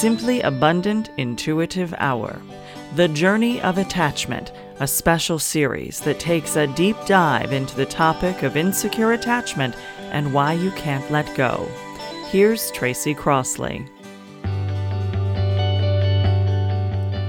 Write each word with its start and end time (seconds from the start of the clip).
Simply 0.00 0.40
Abundant 0.40 1.10
Intuitive 1.18 1.92
Hour. 1.98 2.40
The 2.96 3.06
Journey 3.08 3.60
of 3.60 3.76
Attachment, 3.76 4.50
a 4.78 4.86
special 4.86 5.38
series 5.38 6.00
that 6.00 6.18
takes 6.18 6.56
a 6.56 6.68
deep 6.68 6.96
dive 7.04 7.52
into 7.52 7.76
the 7.76 7.84
topic 7.84 8.42
of 8.42 8.56
insecure 8.56 9.12
attachment 9.12 9.76
and 10.10 10.32
why 10.32 10.54
you 10.54 10.70
can't 10.70 11.10
let 11.10 11.36
go. 11.36 11.68
Here's 12.30 12.70
Tracy 12.70 13.12
Crossley. 13.12 13.86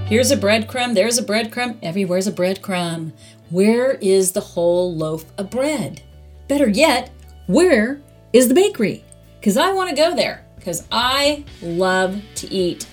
Here's 0.07 0.31
a 0.31 0.37
breadcrumb, 0.37 0.93
there's 0.93 1.17
a 1.17 1.23
breadcrumb, 1.23 1.77
everywhere's 1.83 2.27
a 2.27 2.31
breadcrumb. 2.31 3.11
Where 3.49 3.95
is 3.95 4.31
the 4.31 4.39
whole 4.39 4.95
loaf 4.95 5.25
of 5.37 5.49
bread? 5.49 6.03
Better 6.47 6.69
yet, 6.69 7.11
where 7.47 8.01
is 8.31 8.47
the 8.47 8.53
bakery? 8.53 9.03
Because 9.41 9.57
I 9.57 9.73
want 9.73 9.89
to 9.89 9.95
go 9.95 10.15
there 10.15 10.45
because 10.61 10.87
I 10.91 11.43
love 11.63 12.21
to 12.35 12.51
eat 12.53 12.85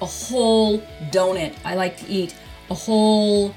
a 0.00 0.06
whole 0.06 0.80
donut. 1.10 1.54
I 1.62 1.74
like 1.74 1.98
to 1.98 2.08
eat 2.08 2.34
a 2.70 2.74
whole 2.74 3.54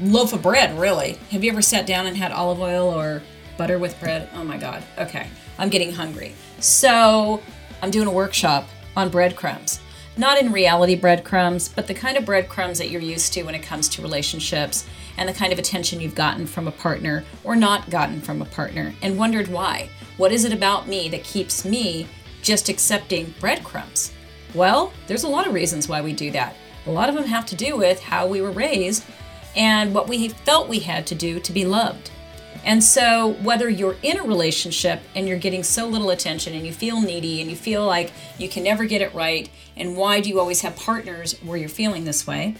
loaf 0.00 0.32
of 0.32 0.42
bread, 0.42 0.76
really. 0.76 1.12
Have 1.30 1.44
you 1.44 1.52
ever 1.52 1.62
sat 1.62 1.86
down 1.86 2.06
and 2.06 2.16
had 2.16 2.32
olive 2.32 2.60
oil 2.60 2.88
or 2.88 3.22
butter 3.56 3.78
with 3.78 3.98
bread? 4.00 4.28
Oh 4.34 4.42
my 4.42 4.58
God. 4.58 4.82
Okay. 4.98 5.28
I'm 5.56 5.68
getting 5.68 5.92
hungry. 5.92 6.34
So 6.58 7.40
I'm 7.80 7.92
doing 7.92 8.08
a 8.08 8.12
workshop 8.12 8.68
on 8.96 9.08
breadcrumbs. 9.08 9.80
Not 10.16 10.40
in 10.40 10.52
reality 10.52 10.96
breadcrumbs, 10.96 11.68
but 11.68 11.86
the 11.86 11.94
kind 11.94 12.16
of 12.16 12.24
breadcrumbs 12.24 12.78
that 12.78 12.90
you're 12.90 13.00
used 13.00 13.32
to 13.34 13.44
when 13.44 13.54
it 13.54 13.62
comes 13.62 13.88
to 13.90 14.02
relationships 14.02 14.84
and 15.16 15.28
the 15.28 15.32
kind 15.32 15.52
of 15.52 15.60
attention 15.60 16.00
you've 16.00 16.14
gotten 16.16 16.46
from 16.46 16.66
a 16.66 16.72
partner 16.72 17.24
or 17.44 17.54
not 17.54 17.88
gotten 17.88 18.20
from 18.20 18.42
a 18.42 18.44
partner 18.44 18.92
and 19.00 19.16
wondered 19.16 19.46
why. 19.46 19.90
What 20.16 20.32
is 20.32 20.44
it 20.44 20.52
about 20.52 20.88
me 20.88 21.08
that 21.10 21.22
keeps 21.22 21.64
me 21.64 22.08
just 22.44 22.68
accepting 22.68 23.34
breadcrumbs? 23.40 24.12
Well, 24.54 24.92
there's 25.08 25.24
a 25.24 25.28
lot 25.28 25.48
of 25.48 25.54
reasons 25.54 25.88
why 25.88 26.00
we 26.00 26.12
do 26.12 26.30
that. 26.30 26.54
A 26.86 26.90
lot 26.90 27.08
of 27.08 27.16
them 27.16 27.24
have 27.24 27.46
to 27.46 27.56
do 27.56 27.76
with 27.76 28.00
how 28.00 28.26
we 28.28 28.40
were 28.40 28.52
raised 28.52 29.04
and 29.56 29.92
what 29.94 30.08
we 30.08 30.28
felt 30.28 30.68
we 30.68 30.80
had 30.80 31.06
to 31.08 31.14
do 31.14 31.40
to 31.40 31.52
be 31.52 31.64
loved. 31.64 32.10
And 32.64 32.82
so, 32.82 33.32
whether 33.42 33.68
you're 33.68 33.96
in 34.02 34.18
a 34.18 34.22
relationship 34.22 35.02
and 35.14 35.28
you're 35.28 35.38
getting 35.38 35.62
so 35.62 35.86
little 35.86 36.10
attention 36.10 36.54
and 36.54 36.66
you 36.66 36.72
feel 36.72 37.00
needy 37.00 37.40
and 37.40 37.50
you 37.50 37.56
feel 37.56 37.84
like 37.84 38.12
you 38.38 38.48
can 38.48 38.62
never 38.62 38.84
get 38.84 39.02
it 39.02 39.14
right, 39.14 39.50
and 39.76 39.96
why 39.96 40.20
do 40.20 40.28
you 40.28 40.40
always 40.40 40.62
have 40.62 40.76
partners 40.76 41.38
where 41.42 41.58
you're 41.58 41.68
feeling 41.68 42.04
this 42.04 42.26
way? 42.26 42.54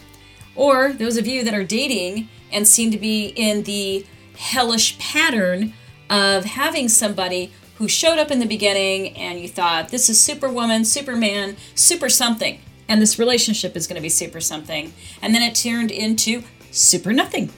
Or 0.55 0.93
those 0.93 1.17
of 1.17 1.25
you 1.27 1.43
that 1.43 1.53
are 1.53 1.63
dating 1.63 2.29
and 2.51 2.67
seem 2.67 2.91
to 2.91 2.97
be 2.97 3.27
in 3.27 3.63
the 3.63 4.05
hellish 4.37 4.97
pattern 4.99 5.73
of 6.09 6.45
having 6.45 6.87
somebody 6.87 7.51
who 7.77 7.87
showed 7.87 8.17
up 8.17 8.31
in 8.31 8.39
the 8.39 8.45
beginning 8.45 9.15
and 9.17 9.39
you 9.39 9.47
thought, 9.47 9.89
this 9.89 10.09
is 10.09 10.19
Superwoman, 10.19 10.85
Superman, 10.85 11.57
super 11.75 12.09
something, 12.09 12.59
and 12.87 13.01
this 13.01 13.19
relationship 13.19 13.75
is 13.75 13.87
going 13.87 13.97
to 13.97 14.01
be 14.01 14.09
super 14.09 14.39
something. 14.39 14.93
And 15.21 15.35
then 15.35 15.41
it 15.41 15.55
turned 15.55 15.91
into 15.91 16.43
super 16.71 17.11
nothing. 17.11 17.51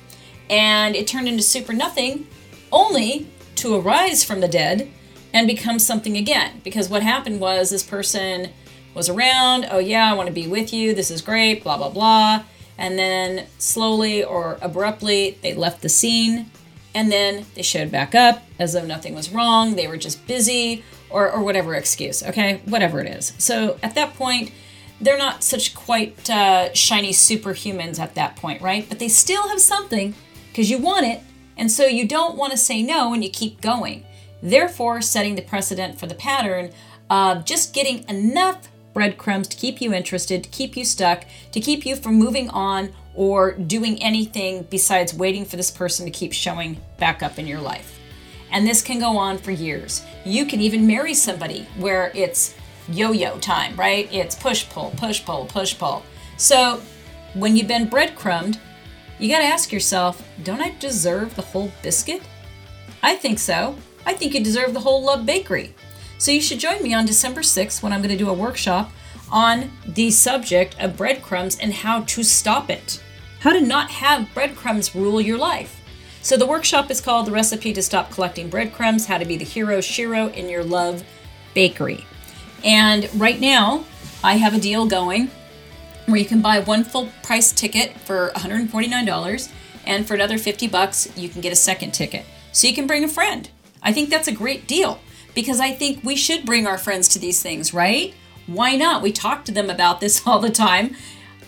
And 0.49 0.95
it 0.95 1.07
turned 1.07 1.27
into 1.27 1.43
super 1.43 1.73
nothing 1.73 2.27
only 2.71 3.27
to 3.55 3.75
arise 3.75 4.23
from 4.23 4.39
the 4.41 4.47
dead 4.47 4.89
and 5.33 5.47
become 5.47 5.79
something 5.79 6.17
again. 6.17 6.61
Because 6.63 6.89
what 6.89 7.03
happened 7.03 7.39
was 7.39 7.69
this 7.69 7.83
person 7.83 8.51
was 8.93 9.09
around, 9.09 9.67
oh 9.69 9.79
yeah, 9.79 10.09
I 10.09 10.15
want 10.15 10.27
to 10.27 10.33
be 10.33 10.47
with 10.47 10.73
you, 10.73 10.95
this 10.95 11.11
is 11.11 11.21
great, 11.21 11.63
blah, 11.63 11.77
blah, 11.77 11.89
blah. 11.89 12.43
And 12.77 12.97
then 12.97 13.47
slowly 13.57 14.23
or 14.23 14.57
abruptly, 14.61 15.37
they 15.41 15.53
left 15.53 15.81
the 15.81 15.89
scene 15.89 16.49
and 16.97 17.11
then 17.11 17.45
they 17.53 17.61
showed 17.61 17.91
back 17.91 18.15
up 18.15 18.41
as 18.57 18.73
though 18.73 18.83
nothing 18.83 19.13
was 19.13 19.29
wrong, 19.29 19.75
they 19.75 19.85
were 19.85 19.97
just 19.97 20.25
busy, 20.25 20.83
or, 21.11 21.31
or 21.31 21.43
whatever 21.43 21.75
excuse, 21.75 22.23
okay? 22.23 22.59
Whatever 22.65 22.99
it 22.99 23.07
is. 23.07 23.33
So 23.37 23.77
at 23.83 23.93
that 23.93 24.15
point, 24.15 24.51
they're 24.99 25.15
not 25.15 25.43
such 25.43 25.75
quite 25.75 26.27
uh, 26.27 26.73
shiny 26.73 27.11
superhumans 27.11 27.99
at 27.99 28.15
that 28.15 28.35
point, 28.35 28.63
right? 28.63 28.89
But 28.89 28.97
they 28.97 29.09
still 29.09 29.47
have 29.49 29.61
something 29.61 30.15
because 30.47 30.71
you 30.71 30.79
want 30.79 31.05
it, 31.05 31.21
and 31.55 31.71
so 31.71 31.85
you 31.85 32.07
don't 32.07 32.35
want 32.35 32.51
to 32.53 32.57
say 32.57 32.81
no 32.81 33.13
and 33.13 33.23
you 33.23 33.29
keep 33.29 33.61
going. 33.61 34.03
Therefore, 34.41 34.99
setting 34.99 35.35
the 35.35 35.43
precedent 35.43 35.99
for 35.99 36.07
the 36.07 36.15
pattern 36.15 36.71
of 37.11 37.45
just 37.45 37.75
getting 37.75 38.09
enough 38.09 38.69
breadcrumbs 38.95 39.47
to 39.49 39.57
keep 39.57 39.81
you 39.81 39.93
interested, 39.93 40.43
to 40.43 40.49
keep 40.49 40.75
you 40.75 40.83
stuck, 40.83 41.25
to 41.51 41.59
keep 41.59 41.85
you 41.85 41.95
from 41.95 42.15
moving 42.15 42.49
on 42.49 42.91
or 43.17 43.53
doing 43.53 44.01
anything 44.01 44.65
besides 44.69 45.13
waiting 45.13 45.43
for 45.43 45.57
this 45.57 45.71
person 45.71 46.05
to 46.05 46.11
keep 46.11 46.31
showing 46.31 46.79
back 46.97 47.23
up 47.23 47.39
in 47.39 47.47
your 47.47 47.59
life. 47.59 47.99
And 48.51 48.65
this 48.65 48.81
can 48.81 48.99
go 48.99 49.17
on 49.17 49.39
for 49.39 49.51
years. 49.51 50.05
You 50.23 50.45
can 50.45 50.61
even 50.61 50.87
marry 50.87 51.15
somebody 51.15 51.67
where 51.77 52.11
it's 52.15 52.55
yo 52.87 53.11
yo 53.11 53.37
time, 53.39 53.75
right? 53.75 54.07
It's 54.13 54.35
push 54.35 54.69
pull, 54.69 54.93
push 54.97 55.25
pull, 55.25 55.45
push 55.45 55.77
pull. 55.77 56.03
So 56.37 56.79
when 57.33 57.57
you've 57.57 57.67
been 57.67 57.89
breadcrumbed, 57.89 58.59
you 59.19 59.29
got 59.29 59.39
to 59.39 59.45
ask 59.45 59.71
yourself, 59.71 60.23
don't 60.43 60.61
I 60.61 60.75
deserve 60.79 61.35
the 61.35 61.41
whole 61.41 61.71
biscuit? 61.81 62.21
I 63.01 63.15
think 63.15 63.39
so. 63.39 63.75
I 64.05 64.13
think 64.13 64.35
you 64.35 64.43
deserve 64.43 64.75
the 64.75 64.79
whole 64.79 65.03
Love 65.03 65.25
Bakery. 65.25 65.73
So 66.19 66.31
you 66.31 66.39
should 66.39 66.59
join 66.59 66.83
me 66.83 66.93
on 66.93 67.07
December 67.07 67.41
6th 67.41 67.81
when 67.81 67.91
I'm 67.91 68.01
going 68.01 68.15
to 68.15 68.23
do 68.23 68.29
a 68.29 68.33
workshop 68.33 68.91
on 69.31 69.71
the 69.87 70.11
subject 70.11 70.79
of 70.79 70.95
breadcrumbs 70.95 71.57
and 71.57 71.73
how 71.73 72.01
to 72.01 72.23
stop 72.23 72.69
it. 72.69 73.01
How 73.41 73.53
to 73.53 73.61
not 73.61 73.91
have 73.91 74.33
breadcrumbs 74.33 74.95
rule 74.95 75.21
your 75.21 75.37
life. 75.37 75.81
So 76.21 76.37
the 76.37 76.47
workshop 76.47 76.89
is 76.89 76.99
called 76.99 77.27
The 77.27 77.31
Recipe 77.31 77.71
to 77.73 77.81
Stop 77.81 78.11
Collecting 78.11 78.49
Breadcrumbs 78.49 79.05
How 79.05 79.17
to 79.17 79.25
Be 79.25 79.37
the 79.37 79.45
Hero 79.45 79.77
Shero 79.77 80.33
in 80.33 80.49
Your 80.49 80.63
Love 80.63 81.03
Bakery. 81.53 82.05
And 82.63 83.09
right 83.15 83.39
now, 83.39 83.85
I 84.23 84.37
have 84.37 84.53
a 84.53 84.59
deal 84.59 84.87
going 84.87 85.29
where 86.07 86.17
you 86.17 86.25
can 86.25 86.41
buy 86.41 86.59
one 86.59 86.83
full 86.83 87.09
price 87.21 87.51
ticket 87.51 87.91
for 87.99 88.31
$149 88.35 89.51
and 89.85 90.07
for 90.07 90.15
another 90.15 90.37
50 90.37 90.67
bucks 90.67 91.07
you 91.15 91.29
can 91.29 91.41
get 91.41 91.53
a 91.53 91.55
second 91.55 91.91
ticket. 91.91 92.25
So 92.51 92.67
you 92.67 92.73
can 92.73 92.87
bring 92.87 93.03
a 93.03 93.07
friend. 93.07 93.49
I 93.83 93.93
think 93.93 94.09
that's 94.09 94.27
a 94.27 94.33
great 94.33 94.67
deal 94.67 94.99
because 95.35 95.59
I 95.59 95.71
think 95.71 96.03
we 96.03 96.15
should 96.15 96.45
bring 96.45 96.65
our 96.65 96.77
friends 96.77 97.07
to 97.09 97.19
these 97.19 97.41
things, 97.41 97.73
right? 97.73 98.13
Why 98.47 98.75
not? 98.75 99.01
We 99.01 99.11
talk 99.11 99.45
to 99.45 99.51
them 99.51 99.69
about 99.69 99.99
this 99.99 100.23
all 100.27 100.39
the 100.39 100.49
time. 100.49 100.95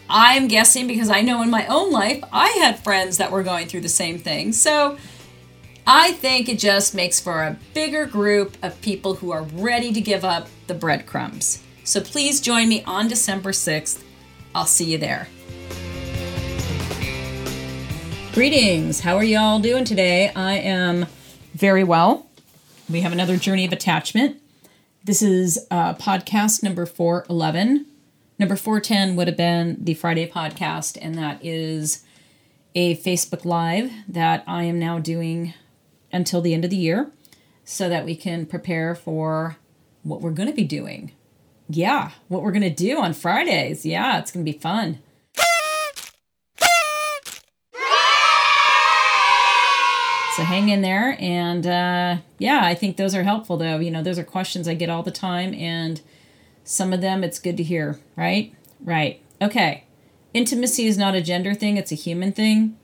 I'm 0.09 0.47
guessing 0.47 0.87
because 0.87 1.09
I 1.09 1.21
know 1.21 1.41
in 1.43 1.49
my 1.49 1.67
own 1.67 1.91
life 1.91 2.23
I 2.33 2.49
had 2.49 2.83
friends 2.83 3.17
that 3.17 3.31
were 3.31 3.43
going 3.43 3.67
through 3.67 3.81
the 3.81 3.89
same 3.89 4.17
thing. 4.17 4.53
So 4.53 4.97
I 5.85 6.13
think 6.13 6.49
it 6.49 6.59
just 6.59 6.95
makes 6.95 7.19
for 7.19 7.43
a 7.43 7.57
bigger 7.73 8.05
group 8.05 8.57
of 8.63 8.81
people 8.81 9.15
who 9.15 9.31
are 9.31 9.43
ready 9.43 9.93
to 9.93 10.01
give 10.01 10.25
up 10.25 10.47
the 10.67 10.73
breadcrumbs. 10.73 11.63
So 11.83 12.01
please 12.01 12.41
join 12.41 12.69
me 12.69 12.83
on 12.83 13.07
December 13.07 13.51
6th 13.51 14.03
I'll 14.53 14.65
see 14.65 14.91
you 14.91 14.97
there. 14.97 15.27
Greetings. 18.33 19.01
How 19.01 19.15
are 19.15 19.23
y'all 19.23 19.59
doing 19.59 19.85
today? 19.85 20.31
I 20.35 20.53
am 20.55 21.05
very 21.53 21.83
well. 21.83 22.27
We 22.89 23.01
have 23.01 23.11
another 23.11 23.37
journey 23.37 23.65
of 23.65 23.71
attachment. 23.71 24.41
This 25.03 25.21
is 25.21 25.67
uh, 25.69 25.93
podcast 25.95 26.63
number 26.63 26.85
411. 26.85 27.85
Number 28.39 28.55
410 28.55 29.15
would 29.17 29.27
have 29.27 29.37
been 29.37 29.77
the 29.83 29.93
Friday 29.93 30.27
podcast, 30.27 30.97
and 31.01 31.15
that 31.15 31.43
is 31.45 32.03
a 32.73 32.95
Facebook 32.97 33.45
Live 33.45 33.91
that 34.07 34.43
I 34.47 34.63
am 34.63 34.79
now 34.79 34.97
doing 34.97 35.53
until 36.11 36.41
the 36.41 36.53
end 36.53 36.63
of 36.63 36.71
the 36.71 36.77
year 36.77 37.11
so 37.65 37.89
that 37.89 38.05
we 38.05 38.15
can 38.15 38.45
prepare 38.45 38.95
for 38.95 39.57
what 40.03 40.21
we're 40.21 40.31
going 40.31 40.49
to 40.49 40.55
be 40.55 40.63
doing 40.63 41.11
yeah, 41.69 42.11
what 42.27 42.41
we're 42.41 42.51
going 42.51 42.63
to 42.63 42.69
do 42.71 42.99
on 42.99 43.13
Fridays. 43.13 43.85
Yeah, 43.85 44.17
it's 44.17 44.31
going 44.31 44.43
to 44.43 44.51
be 44.51 44.57
fun. 44.57 44.99
So 50.35 50.43
hang 50.43 50.69
in 50.69 50.81
there. 50.81 51.15
And 51.19 51.67
uh, 51.67 52.17
yeah, 52.39 52.61
I 52.63 52.73
think 52.73 52.97
those 52.97 53.13
are 53.13 53.23
helpful, 53.23 53.57
though. 53.57 53.77
You 53.79 53.91
know, 53.91 54.01
those 54.01 54.17
are 54.17 54.23
questions 54.23 54.67
I 54.67 54.73
get 54.73 54.89
all 54.89 55.03
the 55.03 55.11
time. 55.11 55.53
And 55.53 56.01
some 56.69 56.93
of 56.93 57.01
them 57.01 57.23
it's 57.23 57.39
good 57.39 57.57
to 57.57 57.63
hear, 57.63 57.99
right? 58.15 58.53
Right. 58.79 59.23
Okay. 59.41 59.85
Intimacy 60.35 60.85
is 60.85 60.99
not 60.99 61.15
a 61.15 61.21
gender 61.21 61.55
thing, 61.55 61.77
it's 61.77 61.91
a 61.91 61.95
human 61.95 62.31
thing. 62.31 62.77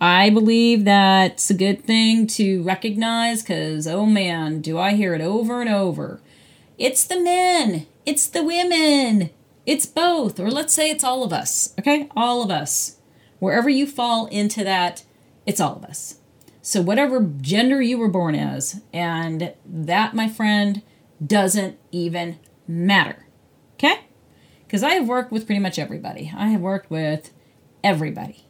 I 0.00 0.30
believe 0.30 0.84
that's 0.84 1.50
a 1.50 1.54
good 1.54 1.84
thing 1.84 2.28
to 2.28 2.62
recognize 2.62 3.42
because, 3.42 3.88
oh 3.88 4.06
man, 4.06 4.60
do 4.60 4.78
I 4.78 4.94
hear 4.94 5.14
it 5.14 5.20
over 5.20 5.60
and 5.60 5.68
over. 5.68 6.20
It's 6.78 7.02
the 7.02 7.18
men. 7.18 7.88
It's 8.06 8.28
the 8.28 8.44
women. 8.44 9.30
It's 9.66 9.86
both. 9.86 10.38
Or 10.38 10.48
let's 10.48 10.72
say 10.72 10.88
it's 10.88 11.04
all 11.04 11.24
of 11.24 11.32
us. 11.32 11.74
Okay? 11.78 12.08
All 12.16 12.40
of 12.40 12.52
us. 12.52 12.98
Wherever 13.40 13.68
you 13.68 13.84
fall 13.84 14.26
into 14.26 14.62
that, 14.62 15.04
it's 15.44 15.60
all 15.60 15.76
of 15.76 15.84
us. 15.84 16.20
So, 16.62 16.80
whatever 16.80 17.20
gender 17.40 17.82
you 17.82 17.98
were 17.98 18.08
born 18.08 18.34
as, 18.34 18.80
and 18.92 19.52
that, 19.66 20.14
my 20.14 20.28
friend, 20.28 20.82
doesn't 21.24 21.78
even 21.90 22.38
matter. 22.66 23.23
Okay? 23.74 24.00
Because 24.66 24.82
I 24.82 24.94
have 24.94 25.06
worked 25.08 25.30
with 25.32 25.46
pretty 25.46 25.60
much 25.60 25.78
everybody. 25.78 26.32
I 26.36 26.48
have 26.48 26.60
worked 26.60 26.90
with 26.90 27.32
everybody. 27.82 28.44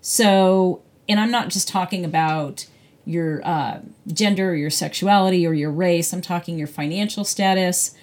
So, 0.00 0.82
and 1.08 1.20
I'm 1.20 1.30
not 1.30 1.48
just 1.48 1.68
talking 1.68 2.04
about 2.04 2.66
your 3.04 3.46
uh, 3.46 3.80
gender 4.06 4.50
or 4.50 4.54
your 4.54 4.70
sexuality 4.70 5.46
or 5.46 5.52
your 5.52 5.70
race, 5.70 6.12
I'm 6.12 6.20
talking 6.20 6.58
your 6.58 6.68
financial 6.68 7.24
status. 7.24 7.94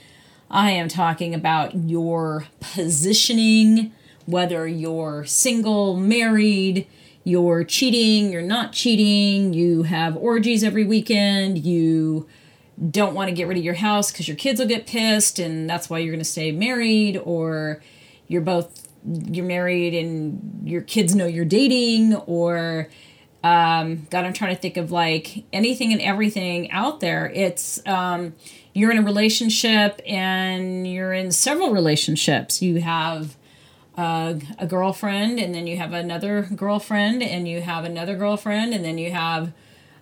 I 0.50 0.71
am 0.71 0.88
talking 0.88 1.36
about 1.36 1.75
your 1.75 2.45
positioning, 2.60 3.92
whether 4.25 4.68
you're 4.68 5.25
single, 5.25 5.98
married, 5.98 6.88
you're 7.24 7.65
cheating, 7.65 8.31
you're 8.31 8.42
not 8.42 8.71
cheating, 8.71 9.53
you 9.53 9.83
have 9.83 10.15
orgies 10.15 10.63
every 10.63 10.86
weekend, 10.86 11.65
you 11.65 12.27
don't 12.91 13.15
want 13.15 13.29
to 13.29 13.35
get 13.35 13.47
rid 13.47 13.57
of 13.57 13.63
your 13.63 13.74
house 13.74 14.12
because 14.12 14.27
your 14.27 14.38
kids 14.38 14.59
will 14.59 14.68
get 14.68 14.85
pissed 14.85 15.39
and 15.39 15.69
that's 15.69 15.89
why 15.89 15.97
you're 15.97 16.12
going 16.12 16.19
to 16.19 16.25
stay 16.25 16.51
married, 16.51 17.18
or 17.18 17.81
you're 18.27 18.41
both 18.41 18.88
you're 19.06 19.45
married 19.45 19.94
and 19.94 20.68
your 20.68 20.81
kids 20.81 21.15
know 21.15 21.25
you're 21.25 21.45
dating, 21.45 22.15
or 22.15 22.89
um, 23.44 24.07
God, 24.09 24.25
I'm 24.25 24.33
trying 24.33 24.56
to 24.56 24.62
think 24.62 24.77
of 24.77 24.91
like 24.91 25.45
anything 25.53 25.94
and 25.94 26.01
everything 26.01 26.69
out 26.71 27.00
there. 27.00 27.31
It's 27.33 27.85
um, 27.88 28.35
you're 28.74 28.91
in 28.91 28.97
a 28.97 29.03
relationship 29.03 30.01
and 30.06 30.85
you're 30.85 31.13
in 31.13 31.31
several 31.31 31.71
relationships. 31.71 32.62
You 32.62 32.81
have 32.81 33.38
uh, 33.95 34.35
a 34.59 34.68
girlfriend, 34.68 35.39
and 35.39 35.56
then 35.56 35.65
you 35.65 35.77
have 35.77 35.94
another 35.94 36.50
girlfriend, 36.56 37.24
and 37.24 37.47
you 37.47 37.62
have 37.62 37.85
another 37.85 38.15
girlfriend, 38.15 38.74
and 38.74 38.83
then 38.83 38.97
you 38.97 39.12
have 39.12 39.53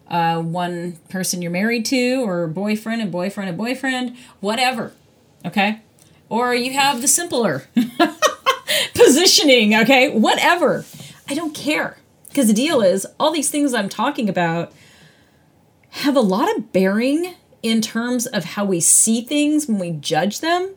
uh, 0.07 0.41
one 0.41 0.97
person 1.09 1.41
you're 1.41 1.51
married 1.51 1.85
to, 1.85 2.23
or 2.27 2.47
boyfriend 2.47 3.01
and 3.01 3.11
boyfriend 3.11 3.49
and 3.49 3.57
boyfriend, 3.57 4.15
whatever. 4.39 4.93
Okay? 5.45 5.81
Or 6.29 6.53
you 6.53 6.73
have 6.73 7.01
the 7.01 7.07
simpler 7.07 7.67
positioning, 8.93 9.75
okay? 9.75 10.09
Whatever. 10.09 10.85
I 11.29 11.33
don't 11.33 11.53
care. 11.53 11.97
Because 12.29 12.47
the 12.47 12.53
deal 12.53 12.81
is, 12.81 13.05
all 13.19 13.31
these 13.31 13.49
things 13.49 13.73
I'm 13.73 13.89
talking 13.89 14.27
about 14.27 14.73
have 15.89 16.15
a 16.15 16.21
lot 16.21 16.55
of 16.55 16.73
bearing 16.73 17.35
in 17.63 17.81
terms 17.81 18.25
of 18.25 18.43
how 18.43 18.65
we 18.65 18.79
see 18.79 19.21
things 19.21 19.67
when 19.67 19.79
we 19.79 19.91
judge 19.91 20.41
them 20.41 20.75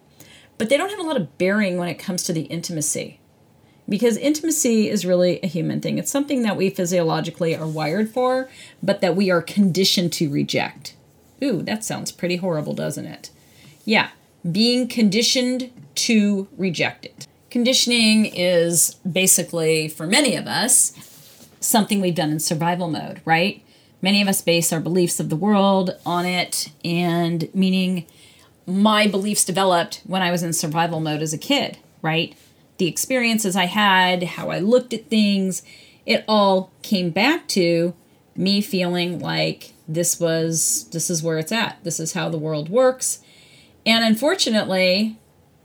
but 0.58 0.68
they 0.68 0.76
don't 0.76 0.90
have 0.90 0.98
a 0.98 1.04
lot 1.04 1.16
of 1.16 1.38
bearing 1.38 1.78
when 1.78 1.88
it 1.88 1.98
comes 1.98 2.24
to 2.24 2.32
the 2.32 2.42
intimacy. 2.42 3.17
Because 3.88 4.16
intimacy 4.18 4.90
is 4.90 5.06
really 5.06 5.40
a 5.42 5.46
human 5.46 5.80
thing. 5.80 5.96
It's 5.98 6.10
something 6.10 6.42
that 6.42 6.56
we 6.56 6.68
physiologically 6.68 7.56
are 7.56 7.66
wired 7.66 8.10
for, 8.10 8.50
but 8.82 9.00
that 9.00 9.16
we 9.16 9.30
are 9.30 9.40
conditioned 9.40 10.12
to 10.14 10.30
reject. 10.30 10.94
Ooh, 11.42 11.62
that 11.62 11.84
sounds 11.84 12.12
pretty 12.12 12.36
horrible, 12.36 12.74
doesn't 12.74 13.06
it? 13.06 13.30
Yeah, 13.84 14.10
being 14.50 14.88
conditioned 14.88 15.70
to 15.94 16.48
reject 16.56 17.06
it. 17.06 17.26
Conditioning 17.50 18.26
is 18.26 18.96
basically, 19.10 19.88
for 19.88 20.06
many 20.06 20.36
of 20.36 20.46
us, 20.46 20.92
something 21.60 22.00
we've 22.00 22.14
done 22.14 22.30
in 22.30 22.40
survival 22.40 22.88
mode, 22.88 23.22
right? 23.24 23.64
Many 24.02 24.20
of 24.20 24.28
us 24.28 24.42
base 24.42 24.72
our 24.72 24.80
beliefs 24.80 25.18
of 25.18 25.28
the 25.30 25.36
world 25.36 25.96
on 26.04 26.26
it, 26.26 26.70
and 26.84 27.48
meaning 27.54 28.06
my 28.66 29.06
beliefs 29.06 29.44
developed 29.44 30.02
when 30.04 30.20
I 30.20 30.30
was 30.30 30.42
in 30.42 30.52
survival 30.52 31.00
mode 31.00 31.22
as 31.22 31.32
a 31.32 31.38
kid, 31.38 31.78
right? 32.02 32.36
The 32.78 32.86
experiences 32.86 33.56
I 33.56 33.66
had, 33.66 34.22
how 34.22 34.50
I 34.50 34.58
looked 34.58 34.92
at 34.92 35.08
things, 35.08 35.62
it 36.06 36.24
all 36.26 36.70
came 36.82 37.10
back 37.10 37.46
to 37.48 37.94
me 38.34 38.60
feeling 38.60 39.18
like 39.18 39.74
this 39.86 40.20
was 40.20 40.88
this 40.92 41.10
is 41.10 41.22
where 41.22 41.38
it's 41.38 41.52
at. 41.52 41.78
This 41.82 41.98
is 41.98 42.12
how 42.12 42.28
the 42.28 42.38
world 42.38 42.68
works. 42.68 43.20
And 43.84 44.04
unfortunately, 44.04 45.18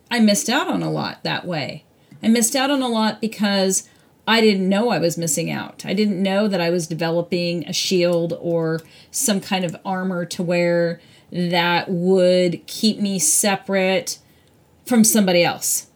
I 0.10 0.20
missed 0.20 0.50
out 0.50 0.68
on 0.68 0.82
a 0.82 0.92
lot 0.92 1.24
that 1.24 1.46
way. 1.46 1.86
I 2.22 2.28
missed 2.30 2.56
out 2.56 2.72
on 2.72 2.82
a 2.82 2.88
lot 2.88 3.20
because 3.20 3.88
I 4.28 4.40
didn't 4.40 4.70
know 4.70 4.90
I 4.90 5.00
was 5.00 5.18
missing 5.18 5.52
out. 5.52 5.86
I 5.86 5.94
didn't 5.94 6.22
know 6.22 6.48
that 6.48 6.62
I 6.62 6.70
was 6.70 6.88
developing 6.88 7.68
a 7.68 7.74
shield 7.74 8.38
or 8.40 8.80
some 9.12 9.42
kind 9.42 9.66
of 9.66 9.76
armor 9.84 10.26
to 10.26 10.42
wear 10.42 11.02
that 11.32 11.90
would 11.90 12.66
keep 12.66 13.00
me 13.00 13.20
separate 13.20 14.20
from 14.86 15.04
somebody 15.04 15.44
else, 15.44 15.88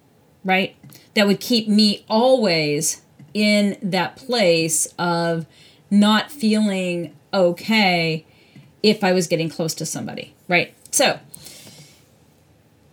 right? 0.47 0.75
That 1.13 1.27
would 1.27 1.41
keep 1.41 1.67
me 1.67 2.05
always 2.09 3.01
in 3.33 3.77
that 3.83 4.15
place 4.15 4.87
of 4.97 5.45
not 5.91 6.31
feeling 6.31 7.15
okay 7.33 8.25
if 8.81 9.03
I 9.03 9.11
was 9.11 9.27
getting 9.27 9.49
close 9.49 9.75
to 9.75 9.85
somebody, 9.85 10.33
right? 10.47 10.73
So, 10.89 11.19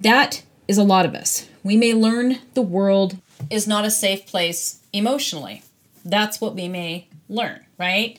that 0.00 0.42
is 0.66 0.76
a 0.76 0.82
lot 0.82 1.06
of 1.06 1.14
us. 1.14 1.48
We 1.62 1.76
may 1.76 1.94
learn 1.94 2.40
the 2.54 2.62
world 2.62 3.18
is 3.50 3.66
not 3.66 3.84
a 3.84 3.90
safe 3.90 4.26
place 4.26 4.80
emotionally. 4.92 5.62
That's 6.04 6.40
what 6.40 6.54
we 6.54 6.68
may 6.68 7.06
learn, 7.28 7.64
right? 7.78 8.18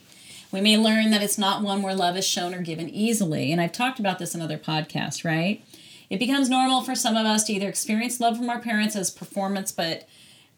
We 0.50 0.60
may 0.60 0.78
learn 0.78 1.10
that 1.10 1.22
it's 1.22 1.38
not 1.38 1.62
one 1.62 1.82
where 1.82 1.94
love 1.94 2.16
is 2.16 2.26
shown 2.26 2.54
or 2.54 2.62
given 2.62 2.88
easily. 2.88 3.52
And 3.52 3.60
I've 3.60 3.72
talked 3.72 3.98
about 3.98 4.18
this 4.18 4.34
in 4.34 4.40
other 4.40 4.58
podcasts, 4.58 5.24
right? 5.24 5.62
It 6.08 6.18
becomes 6.18 6.48
normal 6.48 6.82
for 6.82 6.94
some 6.94 7.16
of 7.16 7.26
us 7.26 7.44
to 7.44 7.52
either 7.52 7.68
experience 7.68 8.20
love 8.20 8.36
from 8.36 8.50
our 8.50 8.60
parents 8.60 8.96
as 8.96 9.10
performance, 9.10 9.72
but 9.72 10.08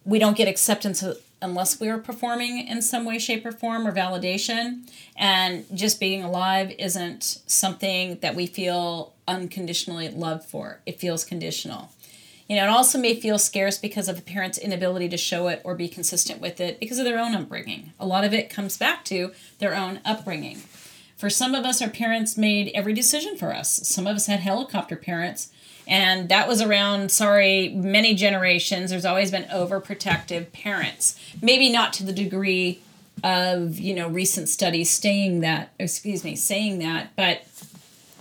we 0.04 0.18
don't 0.18 0.36
get 0.36 0.48
acceptance 0.48 1.04
unless 1.40 1.80
we 1.80 1.88
are 1.88 1.98
performing 1.98 2.66
in 2.66 2.82
some 2.82 3.04
way, 3.04 3.18
shape, 3.18 3.46
or 3.46 3.52
form 3.52 3.86
or 3.86 3.92
validation. 3.92 4.88
And 5.16 5.64
just 5.74 6.00
being 6.00 6.22
alive 6.22 6.72
isn't 6.78 7.22
something 7.46 8.18
that 8.20 8.34
we 8.34 8.46
feel 8.46 9.14
unconditionally 9.26 10.08
loved 10.08 10.44
for, 10.44 10.80
it 10.86 10.98
feels 10.98 11.24
conditional. 11.24 11.90
You 12.48 12.56
know, 12.56 12.64
it 12.64 12.70
also 12.70 12.98
may 12.98 13.14
feel 13.14 13.38
scarce 13.38 13.76
because 13.76 14.08
of 14.08 14.18
a 14.18 14.22
parent's 14.22 14.56
inability 14.56 15.10
to 15.10 15.18
show 15.18 15.48
it 15.48 15.60
or 15.64 15.74
be 15.74 15.86
consistent 15.86 16.40
with 16.40 16.60
it 16.60 16.80
because 16.80 16.98
of 16.98 17.04
their 17.04 17.18
own 17.18 17.34
upbringing. 17.34 17.92
A 18.00 18.06
lot 18.06 18.24
of 18.24 18.32
it 18.32 18.48
comes 18.48 18.78
back 18.78 19.04
to 19.06 19.32
their 19.58 19.76
own 19.76 20.00
upbringing. 20.02 20.62
For 21.18 21.28
some 21.28 21.56
of 21.56 21.64
us, 21.64 21.82
our 21.82 21.90
parents 21.90 22.38
made 22.38 22.70
every 22.74 22.92
decision 22.92 23.36
for 23.36 23.52
us. 23.52 23.80
Some 23.82 24.06
of 24.06 24.14
us 24.14 24.26
had 24.26 24.38
helicopter 24.38 24.94
parents, 24.94 25.50
and 25.86 26.28
that 26.28 26.46
was 26.46 26.62
around, 26.62 27.10
sorry, 27.10 27.70
many 27.70 28.14
generations. 28.14 28.90
There's 28.90 29.04
always 29.04 29.32
been 29.32 29.42
overprotective 29.44 30.52
parents. 30.52 31.18
Maybe 31.42 31.70
not 31.70 31.92
to 31.94 32.04
the 32.04 32.12
degree 32.12 32.80
of, 33.24 33.80
you 33.80 33.94
know, 33.94 34.08
recent 34.08 34.48
studies 34.48 34.90
saying 34.90 35.40
that, 35.40 35.72
excuse 35.80 36.22
me, 36.22 36.36
saying 36.36 36.78
that, 36.78 37.16
but 37.16 37.42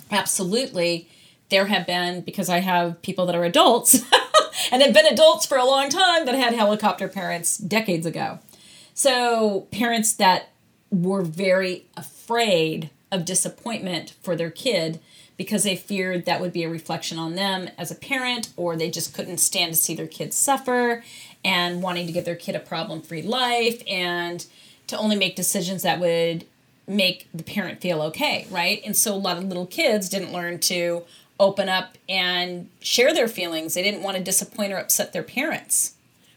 absolutely 0.09 1.07
there 1.49 1.67
have 1.67 1.85
been 1.85 2.21
because 2.21 2.49
I 2.49 2.59
have 2.59 3.01
people 3.03 3.27
that 3.27 3.35
are 3.35 3.43
adults 3.43 4.01
and 4.71 4.81
have 4.81 4.93
been 4.93 5.05
adults 5.05 5.45
for 5.45 5.57
a 5.57 5.65
long 5.65 5.89
time 5.89 6.25
that 6.25 6.35
had 6.35 6.53
helicopter 6.53 7.07
parents 7.07 7.57
decades 7.57 8.05
ago. 8.05 8.39
So 8.93 9.67
parents 9.71 10.13
that 10.13 10.49
were 10.89 11.21
very 11.21 11.85
afraid 12.27 12.89
of 13.09 13.23
disappointment 13.23 14.13
for 14.21 14.35
their 14.35 14.51
kid 14.51 14.99
because 15.37 15.63
they 15.63 15.77
feared 15.77 16.25
that 16.25 16.41
would 16.41 16.51
be 16.51 16.63
a 16.63 16.69
reflection 16.69 17.17
on 17.17 17.35
them 17.35 17.69
as 17.77 17.89
a 17.89 17.95
parent 17.95 18.49
or 18.57 18.75
they 18.75 18.89
just 18.89 19.13
couldn't 19.13 19.37
stand 19.37 19.71
to 19.71 19.79
see 19.79 19.95
their 19.95 20.07
kids 20.07 20.35
suffer 20.35 21.03
and 21.45 21.81
wanting 21.81 22.05
to 22.05 22.11
give 22.11 22.25
their 22.25 22.35
kid 22.35 22.53
a 22.53 22.59
problem-free 22.59 23.21
life 23.21 23.81
and 23.87 24.45
to 24.87 24.97
only 24.97 25.15
make 25.15 25.37
decisions 25.37 25.83
that 25.83 26.01
would 26.01 26.43
make 26.85 27.29
the 27.33 27.43
parent 27.43 27.79
feel 27.79 28.01
okay, 28.01 28.45
right? 28.49 28.81
And 28.85 28.95
so 28.95 29.13
a 29.13 29.15
lot 29.15 29.37
of 29.37 29.45
little 29.45 29.65
kids 29.65 30.09
didn't 30.09 30.33
learn 30.33 30.59
to 30.59 31.03
open 31.39 31.69
up 31.69 31.97
and 32.09 32.67
share 32.81 33.13
their 33.13 33.29
feelings. 33.29 33.73
They 33.73 33.83
didn't 33.83 34.03
want 34.03 34.17
to 34.17 34.23
disappoint 34.23 34.73
or 34.73 34.77
upset 34.77 35.13
their 35.13 35.23
parents, 35.23 35.93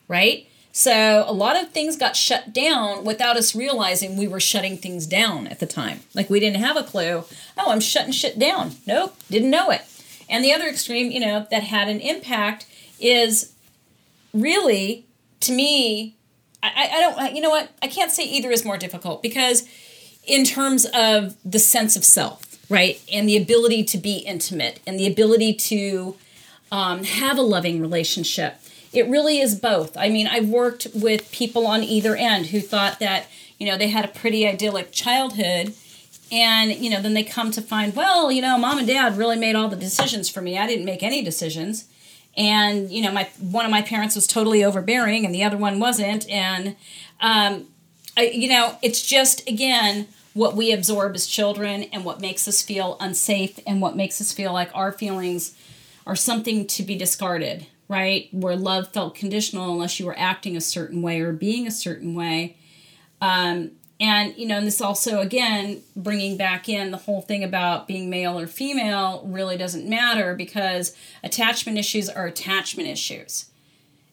right? 0.07 0.47
So 0.73 1.25
a 1.27 1.33
lot 1.33 1.61
of 1.61 1.71
things 1.71 1.97
got 1.97 2.15
shut 2.15 2.53
down 2.53 3.05
without 3.05 3.37
us 3.37 3.55
realizing 3.55 4.17
we 4.17 4.29
were 4.29 4.41
shutting 4.41 4.77
things 4.77 5.07
down 5.07 5.47
at 5.49 5.59
the 5.59 5.67
time. 5.67 6.01
Like 6.15 6.31
we 6.31 6.39
didn't 6.39 6.63
have 6.63 6.77
a 6.77 6.85
clue. 6.85 7.25
Oh, 7.59 7.71
I'm 7.71 7.81
shutting 7.81 8.13
shit 8.13 8.39
down. 8.39 8.73
Nope, 8.87 9.17
didn't 9.31 9.51
know 9.51 9.71
it. 9.71 9.83
And 10.29 10.45
the 10.45 10.53
other 10.53 10.69
extreme, 10.69 11.11
you 11.11 11.21
know, 11.21 11.47
that 11.51 11.65
had 11.65 11.89
an 11.89 12.01
impact 12.01 12.67
is 13.01 13.53
really, 14.33 15.07
to 15.41 15.53
me, 15.53 16.15
I, 16.63 16.89
I 16.93 17.01
don't, 17.01 17.35
you 17.35 17.43
know 17.43 17.51
what? 17.51 17.71
I 17.83 17.89
can't 17.89 18.13
say 18.13 18.25
either 18.25 18.51
is 18.51 18.65
more 18.65 18.77
difficult 18.77 19.23
because 19.23 19.67
in 20.27 20.45
terms 20.45 20.87
of 20.95 21.37
the 21.45 21.59
sense 21.59 21.97
of 21.97 22.05
self, 22.05 22.59
right? 22.71 23.01
And 23.13 23.29
the 23.29 23.37
ability 23.37 23.83
to 23.85 23.99
be 23.99 24.19
intimate 24.19 24.81
and 24.87 24.99
the 24.99 25.07
ability 25.07 25.55
to 25.55 26.17
um, 26.71 27.03
have 27.05 27.39
a 27.39 27.43
loving 27.43 27.81
relationship. 27.81 28.57
It 28.93 29.09
really 29.09 29.41
is 29.41 29.55
both. 29.55 29.97
I 29.97 30.09
mean, 30.09 30.27
I've 30.27 30.49
worked 30.49 30.89
with 30.95 31.31
people 31.31 31.67
on 31.67 31.83
either 31.83 32.17
end 32.17 32.47
who 32.47 32.61
thought 32.61 32.99
that, 32.99 33.27
you 33.59 33.67
know, 33.67 33.79
they 33.79 33.89
had 33.89 34.05
a 34.05 34.09
pretty 34.09 34.47
idyllic 34.47 34.93
childhood. 34.93 35.75
And, 36.33 36.73
you 36.73 36.91
know, 36.91 37.01
then 37.01 37.15
they 37.15 37.25
come 37.25 37.51
to 37.53 37.63
find, 37.63 37.95
well, 37.95 38.31
you 38.31 38.43
know, 38.43 38.57
mom 38.57 38.79
and 38.79 38.87
dad 38.87 39.17
really 39.17 39.37
made 39.37 39.57
all 39.57 39.69
the 39.69 39.77
decisions 39.77 40.29
for 40.29 40.41
me. 40.41 40.59
I 40.59 40.67
didn't 40.67 40.85
make 40.85 41.03
any 41.03 41.23
decisions. 41.23 41.87
And, 42.37 42.91
you 42.91 43.03
know, 43.03 43.11
my 43.11 43.29
one 43.41 43.65
of 43.65 43.71
my 43.71 43.83
parents 43.83 44.15
was 44.15 44.27
totally 44.27 44.65
overbearing 44.65 45.25
and 45.25 45.35
the 45.35 45.43
other 45.43 45.57
one 45.57 45.81
wasn't. 45.81 46.29
And, 46.29 46.77
um, 47.21 47.67
I, 48.17 48.31
you 48.33 48.49
know, 48.49 48.77
it's 48.83 49.05
just, 49.05 49.49
again, 49.49 50.09
what 50.35 50.55
we 50.55 50.73
absorb 50.73 51.15
as 51.15 51.27
children 51.27 51.85
and 51.93 52.05
what 52.05 52.21
makes 52.21 52.47
us 52.47 52.63
feel 52.63 52.97
unsafe 53.01 53.59
and 53.67 53.81
what 53.81 53.97
makes 53.97 54.21
us 54.21 54.33
feel 54.33 54.53
like 54.53 54.71
our 54.75 54.93
feelings 54.93 55.57
are 56.07 56.17
something 56.17 56.67
to 56.69 56.83
be 56.83 56.97
discarded, 56.97 57.67
right? 57.91 58.29
Where 58.33 58.57
love 58.57 58.93
felt 58.93 59.15
conditional 59.15 59.73
unless 59.73 60.01
you 60.01 60.07
were 60.07 60.19
acting 60.19 60.57
a 60.57 60.61
certain 60.61 61.03
way 61.03 61.21
or 61.21 61.33
being 61.33 61.67
a 61.67 61.71
certain 61.71 62.15
way. 62.15 62.57
Um, 63.21 63.73
And, 64.03 64.35
you 64.39 64.47
know, 64.47 64.57
and 64.57 64.67
this 64.67 64.81
also, 64.81 65.21
again, 65.21 65.83
bringing 65.95 66.39
back 66.39 66.71
in 66.71 66.91
the 66.91 66.97
whole 66.97 67.21
thing 67.21 67.45
about 67.45 67.87
being 67.87 68.09
male 68.09 68.39
or 68.39 68.47
female 68.47 69.23
really 69.27 69.59
doesn't 69.59 69.87
matter 69.87 70.35
because 70.35 70.97
attachment 71.23 71.77
issues 71.77 72.09
are 72.09 72.25
attachment 72.25 72.89
issues. 72.89 73.51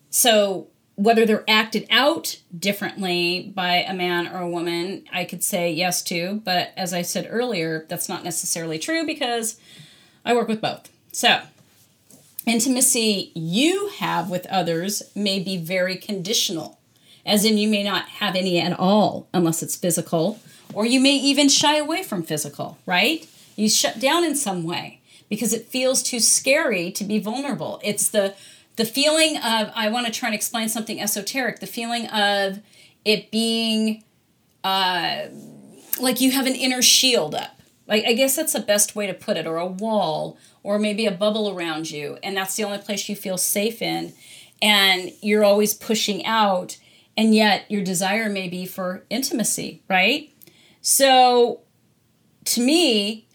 So, 0.09 0.67
whether 0.95 1.25
they're 1.25 1.45
acted 1.47 1.85
out 1.89 2.41
differently 2.57 3.53
by 3.55 3.75
a 3.75 3.93
man 3.93 4.27
or 4.27 4.39
a 4.41 4.49
woman, 4.49 5.05
I 5.13 5.23
could 5.23 5.43
say 5.43 5.71
yes 5.71 6.01
to. 6.05 6.41
But 6.43 6.73
as 6.75 6.91
I 6.91 7.03
said 7.03 7.27
earlier, 7.29 7.85
that's 7.87 8.09
not 8.09 8.25
necessarily 8.25 8.79
true 8.79 9.05
because 9.05 9.57
I 10.25 10.33
work 10.33 10.49
with 10.49 10.59
both. 10.59 10.89
So, 11.13 11.43
intimacy 12.47 13.31
you 13.35 13.89
have 13.99 14.29
with 14.29 14.47
others 14.47 15.03
may 15.13 15.39
be 15.39 15.57
very 15.57 15.97
conditional, 15.97 16.79
as 17.25 17.45
in 17.45 17.57
you 17.57 17.67
may 17.67 17.83
not 17.83 18.07
have 18.07 18.35
any 18.35 18.59
at 18.59 18.77
all 18.79 19.27
unless 19.33 19.61
it's 19.61 19.75
physical, 19.75 20.39
or 20.73 20.85
you 20.85 20.99
may 20.99 21.15
even 21.15 21.49
shy 21.49 21.77
away 21.77 22.03
from 22.03 22.23
physical, 22.23 22.77
right? 22.85 23.27
You 23.55 23.69
shut 23.69 23.99
down 23.99 24.23
in 24.23 24.35
some 24.35 24.63
way 24.63 25.01
because 25.29 25.53
it 25.53 25.67
feels 25.67 26.01
too 26.01 26.19
scary 26.19 26.91
to 26.91 27.03
be 27.03 27.19
vulnerable. 27.19 27.79
It's 27.83 28.09
the 28.09 28.35
the 28.77 28.85
feeling 28.85 29.37
of 29.37 29.71
I 29.75 29.89
want 29.89 30.05
to 30.05 30.11
try 30.11 30.29
and 30.29 30.35
explain 30.35 30.69
something 30.69 31.01
esoteric, 31.01 31.59
the 31.59 31.67
feeling 31.67 32.07
of 32.07 32.59
it 33.03 33.31
being 33.31 34.03
uh, 34.63 35.27
like 35.99 36.21
you 36.21 36.31
have 36.31 36.45
an 36.45 36.55
inner 36.55 36.81
shield 36.81 37.33
up. 37.35 37.59
Like 37.87 38.05
I 38.05 38.13
guess 38.13 38.35
that's 38.35 38.53
the 38.53 38.59
best 38.59 38.95
way 38.95 39.07
to 39.07 39.13
put 39.13 39.37
it, 39.37 39.47
or 39.47 39.57
a 39.57 39.65
wall, 39.65 40.37
or 40.67 40.77
maybe 40.77 41.05
a 41.05 41.11
bubble 41.11 41.49
around 41.49 41.89
you, 41.89 42.17
and 42.21 42.35
that's 42.35 42.57
the 42.57 42.63
only 42.65 42.77
place 42.77 43.07
you 43.07 43.15
feel 43.15 43.37
safe 43.37 43.81
in, 43.81 44.11
and 44.61 45.13
you're 45.21 45.45
always 45.45 45.73
pushing 45.73 46.25
out, 46.25 46.77
and 47.15 47.33
yet 47.33 47.63
your 47.71 47.81
desire 47.81 48.27
may 48.27 48.49
be 48.49 48.65
for 48.65 49.05
intimacy, 49.09 49.81
right? 49.89 50.29
So, 50.81 51.61
to 52.43 52.61
me, 52.61 53.29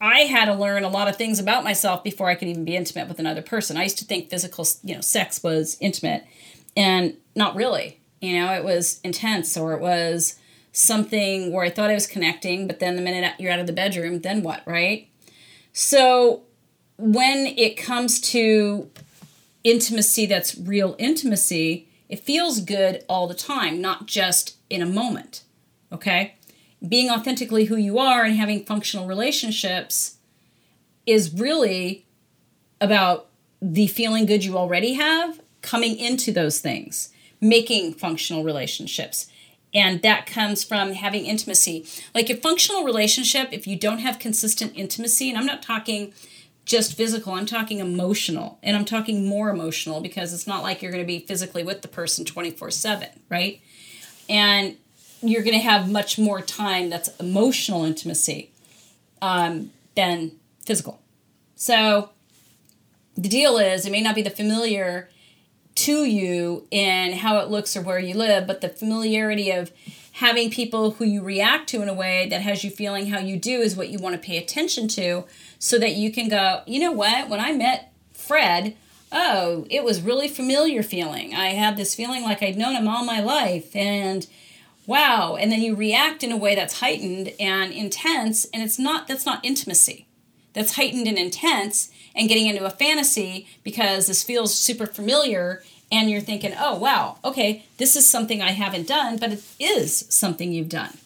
I 0.00 0.20
had 0.20 0.44
to 0.44 0.54
learn 0.54 0.84
a 0.84 0.88
lot 0.88 1.08
of 1.08 1.16
things 1.16 1.40
about 1.40 1.64
myself 1.64 2.04
before 2.04 2.28
I 2.28 2.36
could 2.36 2.46
even 2.46 2.64
be 2.64 2.76
intimate 2.76 3.08
with 3.08 3.18
another 3.18 3.42
person. 3.42 3.76
I 3.76 3.82
used 3.82 3.98
to 3.98 4.04
think 4.04 4.30
physical, 4.30 4.64
you 4.84 4.94
know, 4.94 5.00
sex 5.00 5.42
was 5.42 5.76
intimate, 5.80 6.24
and 6.76 7.16
not 7.34 7.56
really. 7.56 7.98
You 8.20 8.38
know, 8.38 8.52
it 8.52 8.62
was 8.62 9.00
intense 9.02 9.56
or 9.56 9.72
it 9.72 9.80
was 9.80 10.36
something 10.70 11.52
where 11.52 11.64
I 11.64 11.70
thought 11.70 11.90
I 11.90 11.94
was 11.94 12.06
connecting, 12.06 12.68
but 12.68 12.78
then 12.78 12.94
the 12.94 13.02
minute 13.02 13.34
you're 13.40 13.50
out 13.50 13.58
of 13.58 13.66
the 13.66 13.72
bedroom, 13.72 14.20
then 14.20 14.44
what, 14.44 14.62
right? 14.66 15.08
So 15.72 16.45
when 16.98 17.46
it 17.46 17.76
comes 17.76 18.20
to 18.32 18.90
intimacy 19.64 20.26
that's 20.26 20.56
real 20.56 20.94
intimacy, 20.98 21.88
it 22.08 22.20
feels 22.20 22.60
good 22.60 23.04
all 23.08 23.26
the 23.26 23.34
time, 23.34 23.80
not 23.80 24.06
just 24.06 24.56
in 24.70 24.80
a 24.80 24.86
moment. 24.86 25.42
Okay? 25.92 26.36
being 26.86 27.10
authentically 27.10 27.66
who 27.66 27.76
you 27.76 27.98
are 27.98 28.24
and 28.24 28.36
having 28.36 28.64
functional 28.64 29.06
relationships 29.06 30.16
is 31.06 31.32
really 31.32 32.04
about 32.80 33.28
the 33.60 33.86
feeling 33.86 34.26
good 34.26 34.44
you 34.44 34.56
already 34.56 34.94
have 34.94 35.40
coming 35.62 35.96
into 35.96 36.32
those 36.32 36.60
things, 36.60 37.10
making 37.40 37.94
functional 37.94 38.44
relationships. 38.44 39.28
And 39.74 40.02
that 40.02 40.26
comes 40.26 40.62
from 40.62 40.92
having 40.92 41.26
intimacy. 41.26 41.86
Like 42.14 42.30
a 42.30 42.36
functional 42.36 42.84
relationship, 42.84 43.48
if 43.52 43.66
you 43.66 43.76
don't 43.76 43.98
have 43.98 44.18
consistent 44.18 44.72
intimacy, 44.74 45.28
and 45.28 45.38
I'm 45.38 45.46
not 45.46 45.62
talking 45.62 46.12
just 46.66 46.94
physical, 46.94 47.32
I'm 47.32 47.46
talking 47.46 47.78
emotional. 47.78 48.58
And 48.62 48.76
I'm 48.76 48.84
talking 48.84 49.26
more 49.26 49.48
emotional 49.48 50.00
because 50.00 50.34
it's 50.34 50.46
not 50.46 50.62
like 50.62 50.82
you're 50.82 50.92
going 50.92 51.02
to 51.02 51.06
be 51.06 51.20
physically 51.20 51.62
with 51.62 51.80
the 51.80 51.88
person 51.88 52.24
24 52.24 52.72
7, 52.72 53.08
right? 53.30 53.60
And 54.28 54.76
you're 55.22 55.42
going 55.42 55.56
to 55.56 55.62
have 55.62 55.90
much 55.90 56.18
more 56.18 56.42
time 56.42 56.90
that's 56.90 57.08
emotional 57.16 57.84
intimacy 57.84 58.50
um, 59.22 59.70
than 59.94 60.32
physical. 60.66 61.00
So 61.54 62.10
the 63.16 63.28
deal 63.28 63.56
is, 63.56 63.86
it 63.86 63.92
may 63.92 64.02
not 64.02 64.14
be 64.14 64.22
the 64.22 64.30
familiar 64.30 65.08
to 65.76 66.04
you 66.04 66.66
in 66.70 67.12
how 67.12 67.38
it 67.38 67.48
looks 67.48 67.76
or 67.76 67.82
where 67.82 67.98
you 67.98 68.14
live, 68.14 68.46
but 68.46 68.60
the 68.60 68.68
familiarity 68.68 69.50
of 69.50 69.70
having 70.16 70.50
people 70.50 70.92
who 70.92 71.04
you 71.04 71.22
react 71.22 71.68
to 71.68 71.82
in 71.82 71.90
a 71.90 71.94
way 71.94 72.26
that 72.30 72.40
has 72.40 72.64
you 72.64 72.70
feeling 72.70 73.08
how 73.08 73.18
you 73.18 73.36
do 73.36 73.60
is 73.60 73.76
what 73.76 73.90
you 73.90 73.98
want 73.98 74.14
to 74.14 74.26
pay 74.26 74.38
attention 74.38 74.88
to 74.88 75.22
so 75.58 75.78
that 75.78 75.92
you 75.92 76.10
can 76.10 76.26
go, 76.26 76.62
you 76.66 76.80
know 76.80 76.90
what, 76.90 77.28
when 77.28 77.38
I 77.38 77.52
met 77.52 77.92
Fred, 78.14 78.74
oh, 79.12 79.66
it 79.68 79.84
was 79.84 80.00
really 80.00 80.26
familiar 80.26 80.82
feeling. 80.82 81.34
I 81.34 81.48
had 81.48 81.76
this 81.76 81.94
feeling 81.94 82.22
like 82.22 82.42
I'd 82.42 82.56
known 82.56 82.74
him 82.74 82.88
all 82.88 83.04
my 83.04 83.20
life 83.20 83.76
and 83.76 84.26
wow 84.86 85.36
and 85.38 85.52
then 85.52 85.60
you 85.60 85.74
react 85.74 86.22
in 86.22 86.32
a 86.32 86.36
way 86.36 86.54
that's 86.54 86.80
heightened 86.80 87.34
and 87.38 87.72
intense 87.72 88.46
and 88.54 88.62
it's 88.62 88.78
not 88.78 89.08
that's 89.08 89.26
not 89.26 89.44
intimacy 89.44 90.06
that's 90.52 90.76
heightened 90.76 91.08
and 91.08 91.18
intense 91.18 91.90
and 92.14 92.28
getting 92.28 92.46
into 92.46 92.64
a 92.64 92.70
fantasy 92.70 93.48
because 93.64 94.06
this 94.06 94.22
feels 94.22 94.54
super 94.54 94.86
familiar 94.86 95.62
and 95.90 96.10
you're 96.10 96.20
thinking 96.20 96.52
oh 96.58 96.76
wow 96.76 97.18
okay 97.24 97.64
this 97.78 97.96
is 97.96 98.08
something 98.08 98.42
i 98.42 98.52
haven't 98.52 98.86
done 98.86 99.16
but 99.16 99.32
it 99.32 99.42
is 99.60 100.06
something 100.08 100.52
you've 100.52 100.68
done 100.68 100.98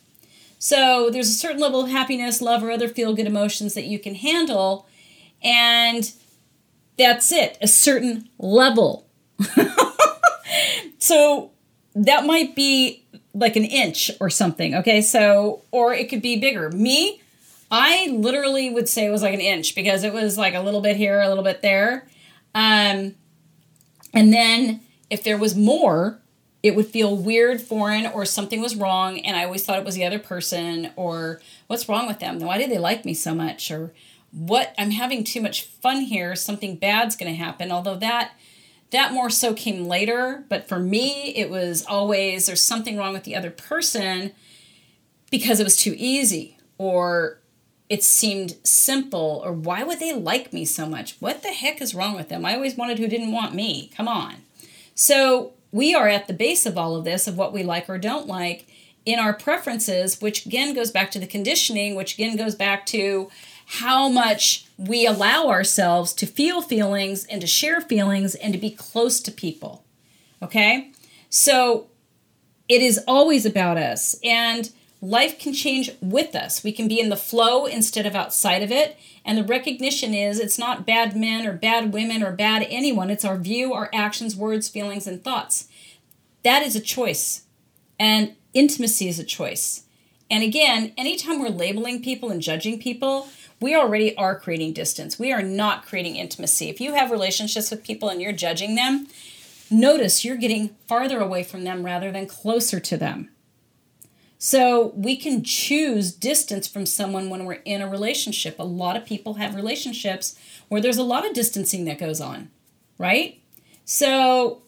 so 0.59 1.09
there's 1.11 1.29
a 1.29 1.33
certain 1.33 1.61
level 1.61 1.83
of 1.83 1.91
happiness 1.91 2.41
love 2.41 2.63
or 2.63 2.71
other 2.71 2.89
feel 2.89 3.15
good 3.15 3.27
emotions 3.27 3.75
that 3.75 3.85
you 3.85 3.99
can 3.99 4.15
handle 4.15 4.87
and 5.43 6.13
that's 6.99 7.33
it 7.33 7.57
a 7.61 7.69
certain 7.69 8.29
level 8.39 9.07
so 10.99 11.51
that 11.95 12.25
might 12.25 12.55
be 12.55 13.03
like 13.35 13.57
an 13.57 13.65
inch 13.65 14.11
or 14.21 14.31
something. 14.31 14.75
Okay, 14.77 15.03
so 15.03 15.63
or 15.71 15.93
it 15.93 16.09
could 16.09 16.23
be 16.23 16.39
bigger. 16.39 16.71
Me, 16.71 17.21
I 17.71 18.09
literally 18.09 18.71
would 18.71 18.89
say 18.89 19.07
it 19.07 19.11
was 19.11 19.23
like 19.23 19.35
an 19.35 19.41
inch 19.41 19.75
because 19.75 20.05
it 20.05 20.13
was 20.13 20.37
like 20.37 20.55
a 20.55 20.61
little 20.61 20.81
bit 20.81 20.97
here, 20.97 21.21
a 21.21 21.29
little 21.29 21.45
bit 21.45 21.63
there. 21.63 22.09
Um, 22.55 23.15
and 24.13 24.33
then 24.33 24.81
if 25.09 25.25
there 25.25 25.39
was 25.39 25.57
more, 25.57 26.21
it 26.63 26.77
would 26.77 26.87
feel 26.87 27.17
weird, 27.17 27.61
foreign, 27.61 28.07
or 28.07 28.25
something 28.25 28.61
was 28.61 28.77
wrong. 28.77 29.19
And 29.19 29.37
I 29.37 29.45
always 29.45 29.65
thought 29.65 29.79
it 29.79 29.85
was 29.85 29.95
the 29.95 30.05
other 30.05 30.19
person, 30.19 30.91
or 30.97 31.41
what's 31.67 31.89
wrong 31.89 32.07
with 32.07 32.21
them? 32.21 32.39
Why 32.39 32.59
do 32.59 32.67
they 32.67 32.79
like 32.79 33.05
me 33.05 33.15
so 33.15 33.35
much? 33.35 33.71
Or 33.71 33.93
what? 34.31 34.75
I'm 34.79 34.91
having 34.91 35.25
too 35.25 35.41
much 35.41 35.65
fun 35.65 36.03
here. 36.03 36.37
Something 36.37 36.77
bad's 36.77 37.17
going 37.17 37.33
to 37.33 37.39
happen. 37.39 37.73
Although 37.73 37.97
that 37.97 38.33
that 38.91 39.13
more 39.13 39.31
so 39.31 39.55
came 39.55 39.85
later, 39.85 40.45
but 40.49 40.69
for 40.69 40.79
me, 40.81 41.33
it 41.37 41.49
was 41.49 41.85
always 41.87 42.47
there's 42.47 42.63
something 42.63 42.97
wrong 42.97 43.13
with 43.13 43.25
the 43.25 43.37
other 43.37 43.51
person 43.51 44.33
because 45.31 45.61
it 45.61 45.65
was 45.65 45.77
too 45.77 45.95
easy 45.97 46.59
or 46.77 47.40
it 47.91 48.05
seemed 48.05 48.57
simple 48.63 49.43
or 49.45 49.53
why 49.53 49.83
would 49.83 49.99
they 49.99 50.15
like 50.15 50.53
me 50.53 50.65
so 50.65 50.87
much? 50.87 51.17
What 51.19 51.43
the 51.43 51.49
heck 51.49 51.83
is 51.83 51.95
wrong 51.95 52.15
with 52.15 52.29
them? 52.29 52.47
I 52.47 52.55
always 52.55 52.77
wanted 52.77 52.99
who 52.99 53.09
didn't 53.09 53.33
want 53.33 53.53
me. 53.53 53.91
Come 53.97 54.09
on. 54.09 54.37
So, 54.95 55.53
we 55.73 55.95
are 55.95 56.09
at 56.09 56.27
the 56.27 56.33
base 56.33 56.67
of 56.67 56.77
all 56.77 56.97
of 56.97 57.05
this 57.05 57.29
of 57.29 57.37
what 57.37 57.53
we 57.53 57.63
like 57.63 57.89
or 57.89 57.99
don't 57.99 58.27
like 58.27 58.67
in 59.07 59.19
our 59.19 59.33
preferences, 59.33 60.21
which 60.21 60.47
again 60.47 60.75
goes 60.75 60.91
back 60.91 61.11
to 61.13 61.19
the 61.19 61.27
conditioning, 61.27 61.95
which 61.95 62.15
again 62.15 62.37
goes 62.37 62.55
back 62.55 62.87
to 62.87 63.31
how 63.67 64.09
much 64.09 64.67
we 64.77 65.07
allow 65.07 65.49
ourselves 65.49 66.13
to 66.15 66.27
feel 66.27 66.61
feelings 66.61 67.25
and 67.27 67.41
to 67.41 67.47
share 67.47 67.81
feelings 67.81 68.35
and 68.35 68.53
to 68.53 68.59
be 68.59 68.71
close 68.71 69.21
to 69.21 69.31
people. 69.31 69.85
Okay? 70.43 70.91
So 71.29 71.87
it 72.69 72.83
is 72.83 72.99
always 73.07 73.47
about 73.47 73.77
us 73.77 74.17
and 74.25 74.71
life 75.03 75.39
can 75.39 75.53
change 75.53 75.91
with 76.01 76.35
us. 76.35 76.63
We 76.63 76.73
can 76.73 76.89
be 76.89 77.01
in 77.01 77.09
the 77.09 77.17
flow 77.17 77.67
instead 77.67 78.07
of 78.07 78.15
outside 78.15 78.63
of 78.63 78.71
it. 78.71 78.99
And 79.25 79.39
the 79.39 79.45
recognition 79.45 80.15
is 80.15 80.39
it's 80.39 80.59
not 80.59 80.87
bad 80.87 81.17
men 81.17 81.47
or 81.47 81.53
bad 81.53 81.93
women 81.93 82.23
or 82.23 82.33
bad 82.33 82.67
anyone. 82.69 83.11
It's 83.11 83.25
our 83.25 83.37
view, 83.37 83.73
our 83.73 83.91
actions, 83.93 84.37
words, 84.37 84.69
feelings, 84.69 85.07
and 85.07 85.23
thoughts. 85.23 85.69
That 86.43 86.63
is 86.63 86.77
a 86.77 86.81
choice. 86.81 87.43
And 87.99 88.35
intimacy 88.55 89.09
is 89.09 89.19
a 89.19 89.25
choice. 89.25 89.85
And 90.31 90.45
again, 90.45 90.93
anytime 90.97 91.41
we're 91.41 91.49
labeling 91.49 92.03
people 92.03 92.31
and 92.31 92.41
judging 92.41 92.79
people, 92.81 93.29
we 93.61 93.75
already 93.75 94.17
are 94.17 94.39
creating 94.39 94.73
distance. 94.73 95.19
We 95.19 95.33
are 95.33 95.43
not 95.43 95.85
creating 95.85 96.17
intimacy. 96.17 96.71
If 96.71 96.81
you 96.81 96.95
have 96.95 97.11
relationships 97.11 97.71
with 97.71 97.85
people 97.85 98.09
and 98.09 98.23
you're 98.23 98.33
judging 98.33 98.75
them, 98.75 99.09
notice 99.71 100.25
you're 100.25 100.37
getting 100.37 100.71
farther 100.87 101.21
away 101.21 101.43
from 101.43 101.65
them 101.65 101.85
rather 101.85 102.11
than 102.11 102.27
closer 102.27 102.81
to 102.81 102.97
them. 102.97 103.31
So 104.41 104.93
we 104.97 105.17
can 105.17 105.45
choose 105.45 106.13
distance 106.13 106.67
from 106.67 106.87
someone 106.87 107.31
when 107.31 107.45
we're 107.45 107.63
in 107.65 107.83
a 107.83 107.89
relationship. 107.89 108.59
A 108.59 108.65
lot 108.65 108.97
of 108.97 109.07
people 109.07 109.35
have 109.35 109.55
relationships 109.55 110.37
where 110.69 110.81
there's 110.81 110.97
a 110.97 111.05
lot 111.05 111.25
of 111.25 111.35
distancing 111.35 111.85
that 111.85 112.01
goes 112.01 112.21
on, 112.21 112.51
right? 112.99 113.41
So 113.85 114.63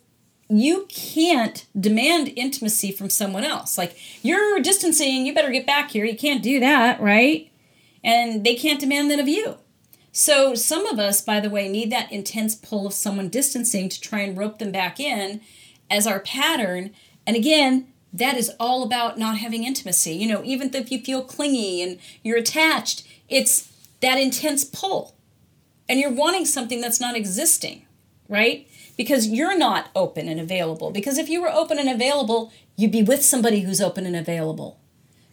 you 0.49 0.87
can't 0.89 1.67
demand 1.79 2.33
intimacy 2.37 2.93
from 2.93 3.11
someone 3.11 3.43
else. 3.43 3.77
Like, 3.77 3.97
you're 4.23 4.61
distancing, 4.61 5.27
you 5.27 5.35
better 5.35 5.51
get 5.51 5.67
back 5.67 5.91
here. 5.91 6.05
You 6.05 6.17
can't 6.17 6.43
do 6.43 6.61
that, 6.61 7.01
right? 7.01 7.49
and 8.05 8.45
they 8.45 8.55
can't 8.55 8.81
demand 8.81 9.11
that 9.11 9.21
of 9.21 9.29
you. 9.29 9.57
So, 10.15 10.55
some 10.55 10.87
of 10.87 10.99
us, 10.99 11.23
by 11.23 11.41
the 11.41 11.49
way, 11.49 11.69
need 11.69 11.91
that 11.91 12.13
intense 12.13 12.55
pull 12.55 12.87
of 12.87 12.93
someone 12.93 13.29
distancing 13.29 13.89
to 13.89 14.01
try 14.01 14.21
and 14.21 14.37
rope 14.37 14.59
them 14.59 14.71
back 14.71 15.01
in 15.01 15.41
as 15.91 16.07
our 16.07 16.21
pattern. 16.21 16.91
And 17.27 17.35
again, 17.35 17.87
that 18.13 18.37
is 18.37 18.51
all 18.61 18.83
about 18.83 19.19
not 19.19 19.39
having 19.39 19.65
intimacy. 19.65 20.13
You 20.15 20.29
know, 20.29 20.43
even 20.45 20.75
if 20.75 20.93
you 20.93 21.01
feel 21.01 21.23
clingy 21.23 21.83
and 21.83 21.99
you're 22.23 22.39
attached, 22.39 23.07
it's 23.29 23.73
that 24.01 24.19
intense 24.19 24.65
pull. 24.65 25.15
And 25.89 25.99
you're 25.99 26.11
wanting 26.11 26.45
something 26.45 26.81
that's 26.81 27.01
not 27.01 27.17
existing, 27.17 27.87
right? 28.29 28.69
Because 28.97 29.29
you're 29.29 29.57
not 29.57 29.91
open 29.97 30.29
and 30.29 30.41
available. 30.41 30.91
Because 30.91 31.19
if 31.19 31.29
you 31.29 31.41
were 31.41 31.51
open 31.51 31.79
and 31.79 31.89
available, 31.89 32.53
you'd 32.77 32.93
be 32.93 33.03
with 33.03 33.25
somebody 33.25 33.61
who's 33.61 33.81
open 33.81 34.07
and 34.07 34.17
available. 34.17 34.79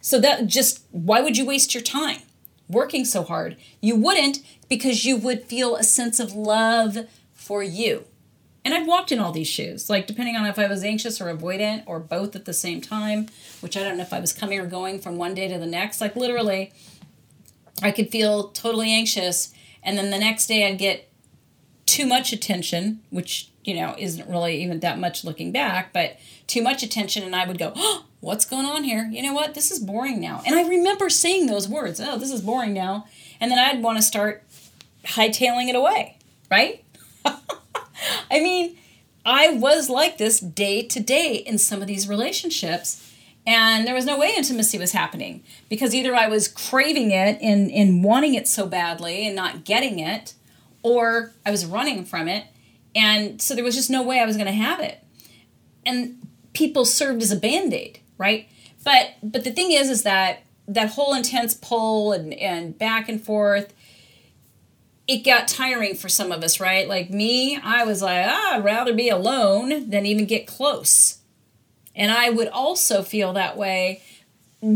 So 0.00 0.18
that 0.20 0.46
just, 0.46 0.84
why 0.90 1.20
would 1.20 1.36
you 1.36 1.44
waste 1.46 1.74
your 1.74 1.82
time 1.82 2.22
working 2.68 3.04
so 3.04 3.22
hard? 3.22 3.56
You 3.80 3.96
wouldn't 3.96 4.40
because 4.68 5.04
you 5.04 5.16
would 5.16 5.44
feel 5.44 5.76
a 5.76 5.82
sense 5.82 6.18
of 6.18 6.32
love 6.32 7.06
for 7.32 7.62
you. 7.62 8.04
And 8.64 8.74
I've 8.74 8.86
walked 8.86 9.10
in 9.10 9.18
all 9.18 9.32
these 9.32 9.48
shoes, 9.48 9.88
like 9.88 10.06
depending 10.06 10.36
on 10.36 10.46
if 10.46 10.58
I 10.58 10.66
was 10.66 10.84
anxious 10.84 11.20
or 11.20 11.34
avoidant 11.34 11.84
or 11.86 11.98
both 11.98 12.36
at 12.36 12.44
the 12.44 12.52
same 12.52 12.80
time, 12.80 13.28
which 13.60 13.76
I 13.76 13.82
don't 13.82 13.96
know 13.96 14.02
if 14.02 14.12
I 14.12 14.20
was 14.20 14.32
coming 14.32 14.60
or 14.60 14.66
going 14.66 14.98
from 14.98 15.16
one 15.16 15.34
day 15.34 15.48
to 15.48 15.58
the 15.58 15.66
next. 15.66 16.00
Like 16.00 16.14
literally, 16.14 16.72
I 17.82 17.90
could 17.90 18.10
feel 18.10 18.48
totally 18.48 18.92
anxious, 18.92 19.54
and 19.82 19.96
then 19.96 20.10
the 20.10 20.18
next 20.18 20.46
day 20.46 20.66
I'd 20.68 20.78
get 20.78 21.10
too 21.86 22.06
much 22.06 22.32
attention, 22.32 23.00
which, 23.10 23.50
you 23.64 23.74
know, 23.74 23.94
isn't 23.98 24.28
really 24.28 24.62
even 24.62 24.80
that 24.80 24.98
much 24.98 25.24
looking 25.24 25.52
back, 25.52 25.92
but 25.92 26.18
too 26.46 26.62
much 26.62 26.82
attention, 26.82 27.22
and 27.22 27.34
I 27.34 27.46
would 27.46 27.58
go, 27.58 27.72
oh, 27.74 28.04
what's 28.20 28.44
going 28.44 28.66
on 28.66 28.84
here? 28.84 29.08
You 29.10 29.22
know 29.22 29.32
what? 29.32 29.54
This 29.54 29.70
is 29.70 29.78
boring 29.78 30.20
now. 30.20 30.42
And 30.46 30.54
I 30.54 30.68
remember 30.68 31.08
saying 31.08 31.46
those 31.46 31.68
words, 31.68 32.00
oh, 32.00 32.18
this 32.18 32.30
is 32.30 32.42
boring 32.42 32.74
now. 32.74 33.06
And 33.40 33.50
then 33.50 33.58
I'd 33.58 33.82
want 33.82 33.98
to 33.98 34.02
start 34.02 34.44
hightailing 35.04 35.68
it 35.68 35.74
away, 35.74 36.18
right? 36.50 36.84
I 38.30 38.40
mean, 38.40 38.76
I 39.24 39.50
was 39.50 39.90
like 39.90 40.18
this 40.18 40.40
day 40.40 40.82
to 40.82 41.00
day 41.00 41.34
in 41.34 41.58
some 41.58 41.80
of 41.80 41.86
these 41.86 42.08
relationships. 42.08 43.06
And 43.46 43.86
there 43.86 43.94
was 43.94 44.04
no 44.04 44.18
way 44.18 44.34
intimacy 44.36 44.78
was 44.78 44.92
happening 44.92 45.42
because 45.68 45.94
either 45.94 46.14
I 46.14 46.28
was 46.28 46.46
craving 46.46 47.10
it 47.10 47.38
and, 47.40 47.70
and 47.70 48.04
wanting 48.04 48.34
it 48.34 48.46
so 48.46 48.66
badly 48.66 49.26
and 49.26 49.34
not 49.34 49.64
getting 49.64 49.98
it, 49.98 50.34
or 50.82 51.32
I 51.44 51.50
was 51.50 51.64
running 51.64 52.04
from 52.04 52.28
it. 52.28 52.44
And 52.94 53.40
so 53.40 53.54
there 53.54 53.64
was 53.64 53.74
just 53.74 53.90
no 53.90 54.02
way 54.02 54.20
I 54.20 54.26
was 54.26 54.36
going 54.36 54.46
to 54.46 54.52
have 54.52 54.80
it. 54.80 55.02
And 55.86 56.18
people 56.52 56.84
served 56.84 57.22
as 57.22 57.32
a 57.32 57.36
band 57.36 57.72
aid, 57.72 58.00
right? 58.18 58.48
But 58.84 59.14
but 59.22 59.44
the 59.44 59.50
thing 59.50 59.72
is, 59.72 59.88
is 59.88 60.02
that 60.02 60.42
that 60.68 60.90
whole 60.90 61.14
intense 61.14 61.54
pull 61.54 62.12
and, 62.12 62.32
and 62.34 62.78
back 62.78 63.08
and 63.08 63.22
forth 63.22 63.72
it 65.10 65.24
got 65.24 65.48
tiring 65.48 65.96
for 65.96 66.08
some 66.08 66.30
of 66.30 66.44
us, 66.44 66.60
right? 66.60 66.88
Like 66.88 67.10
me, 67.10 67.56
I 67.56 67.84
was 67.84 68.00
like, 68.00 68.24
ah, 68.28 68.54
I'd 68.54 68.64
rather 68.64 68.94
be 68.94 69.08
alone 69.08 69.90
than 69.90 70.06
even 70.06 70.24
get 70.24 70.46
close. 70.46 71.18
And 71.96 72.12
I 72.12 72.30
would 72.30 72.46
also 72.46 73.02
feel 73.02 73.32
that 73.32 73.56
way 73.56 74.02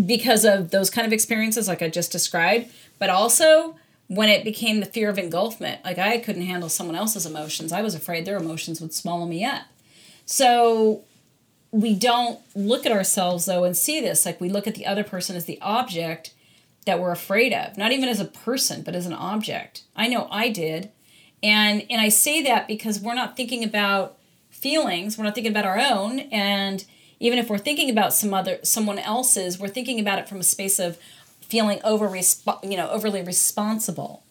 because 0.06 0.44
of 0.44 0.70
those 0.72 0.90
kind 0.90 1.06
of 1.06 1.12
experiences, 1.12 1.68
like 1.68 1.82
I 1.82 1.88
just 1.88 2.10
described, 2.10 2.68
but 2.98 3.10
also 3.10 3.76
when 4.08 4.28
it 4.28 4.42
became 4.42 4.80
the 4.80 4.86
fear 4.86 5.08
of 5.08 5.18
engulfment. 5.18 5.84
Like 5.84 5.98
I 5.98 6.18
couldn't 6.18 6.42
handle 6.42 6.68
someone 6.68 6.96
else's 6.96 7.26
emotions, 7.26 7.70
I 7.70 7.82
was 7.82 7.94
afraid 7.94 8.24
their 8.24 8.36
emotions 8.36 8.80
would 8.80 8.92
swallow 8.92 9.26
me 9.26 9.44
up. 9.44 9.66
So 10.26 11.04
we 11.70 11.94
don't 11.94 12.40
look 12.56 12.86
at 12.86 12.92
ourselves 12.92 13.44
though 13.44 13.62
and 13.62 13.76
see 13.76 14.00
this. 14.00 14.26
Like 14.26 14.40
we 14.40 14.48
look 14.48 14.66
at 14.66 14.74
the 14.74 14.86
other 14.86 15.04
person 15.04 15.36
as 15.36 15.44
the 15.44 15.60
object 15.60 16.33
that 16.84 17.00
we're 17.00 17.12
afraid 17.12 17.52
of, 17.52 17.76
not 17.78 17.92
even 17.92 18.08
as 18.08 18.20
a 18.20 18.24
person, 18.24 18.82
but 18.82 18.94
as 18.94 19.06
an 19.06 19.12
object. 19.12 19.82
I 19.96 20.08
know 20.08 20.28
I 20.30 20.48
did. 20.50 20.90
And 21.42 21.84
and 21.90 22.00
I 22.00 22.08
say 22.08 22.42
that 22.42 22.66
because 22.66 23.00
we're 23.00 23.14
not 23.14 23.36
thinking 23.36 23.64
about 23.64 24.18
feelings, 24.50 25.18
we're 25.18 25.24
not 25.24 25.34
thinking 25.34 25.52
about 25.52 25.66
our 25.66 25.78
own 25.78 26.20
and 26.20 26.84
even 27.20 27.38
if 27.38 27.48
we're 27.48 27.58
thinking 27.58 27.90
about 27.90 28.12
some 28.12 28.34
other 28.34 28.58
someone 28.62 28.98
else's, 28.98 29.58
we're 29.58 29.68
thinking 29.68 30.00
about 30.00 30.18
it 30.18 30.28
from 30.28 30.40
a 30.40 30.44
space 30.44 30.78
of 30.78 30.98
feeling 31.40 31.80
over 31.84 32.14
you 32.62 32.76
know, 32.76 32.88
overly 32.90 33.22
responsible. 33.22 34.24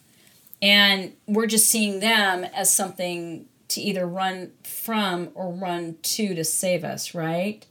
And 0.62 1.14
we're 1.28 1.48
just 1.48 1.70
seeing 1.70 2.00
them 2.00 2.44
as 2.44 2.74
something 2.74 3.48
to 3.70 3.82
either 3.82 4.06
run 4.06 4.52
from 4.64 5.30
or 5.34 5.52
run 5.52 5.98
to 6.04 6.36
to 6.36 6.44
save 6.44 6.84
us, 6.84 7.14
right? 7.14 7.66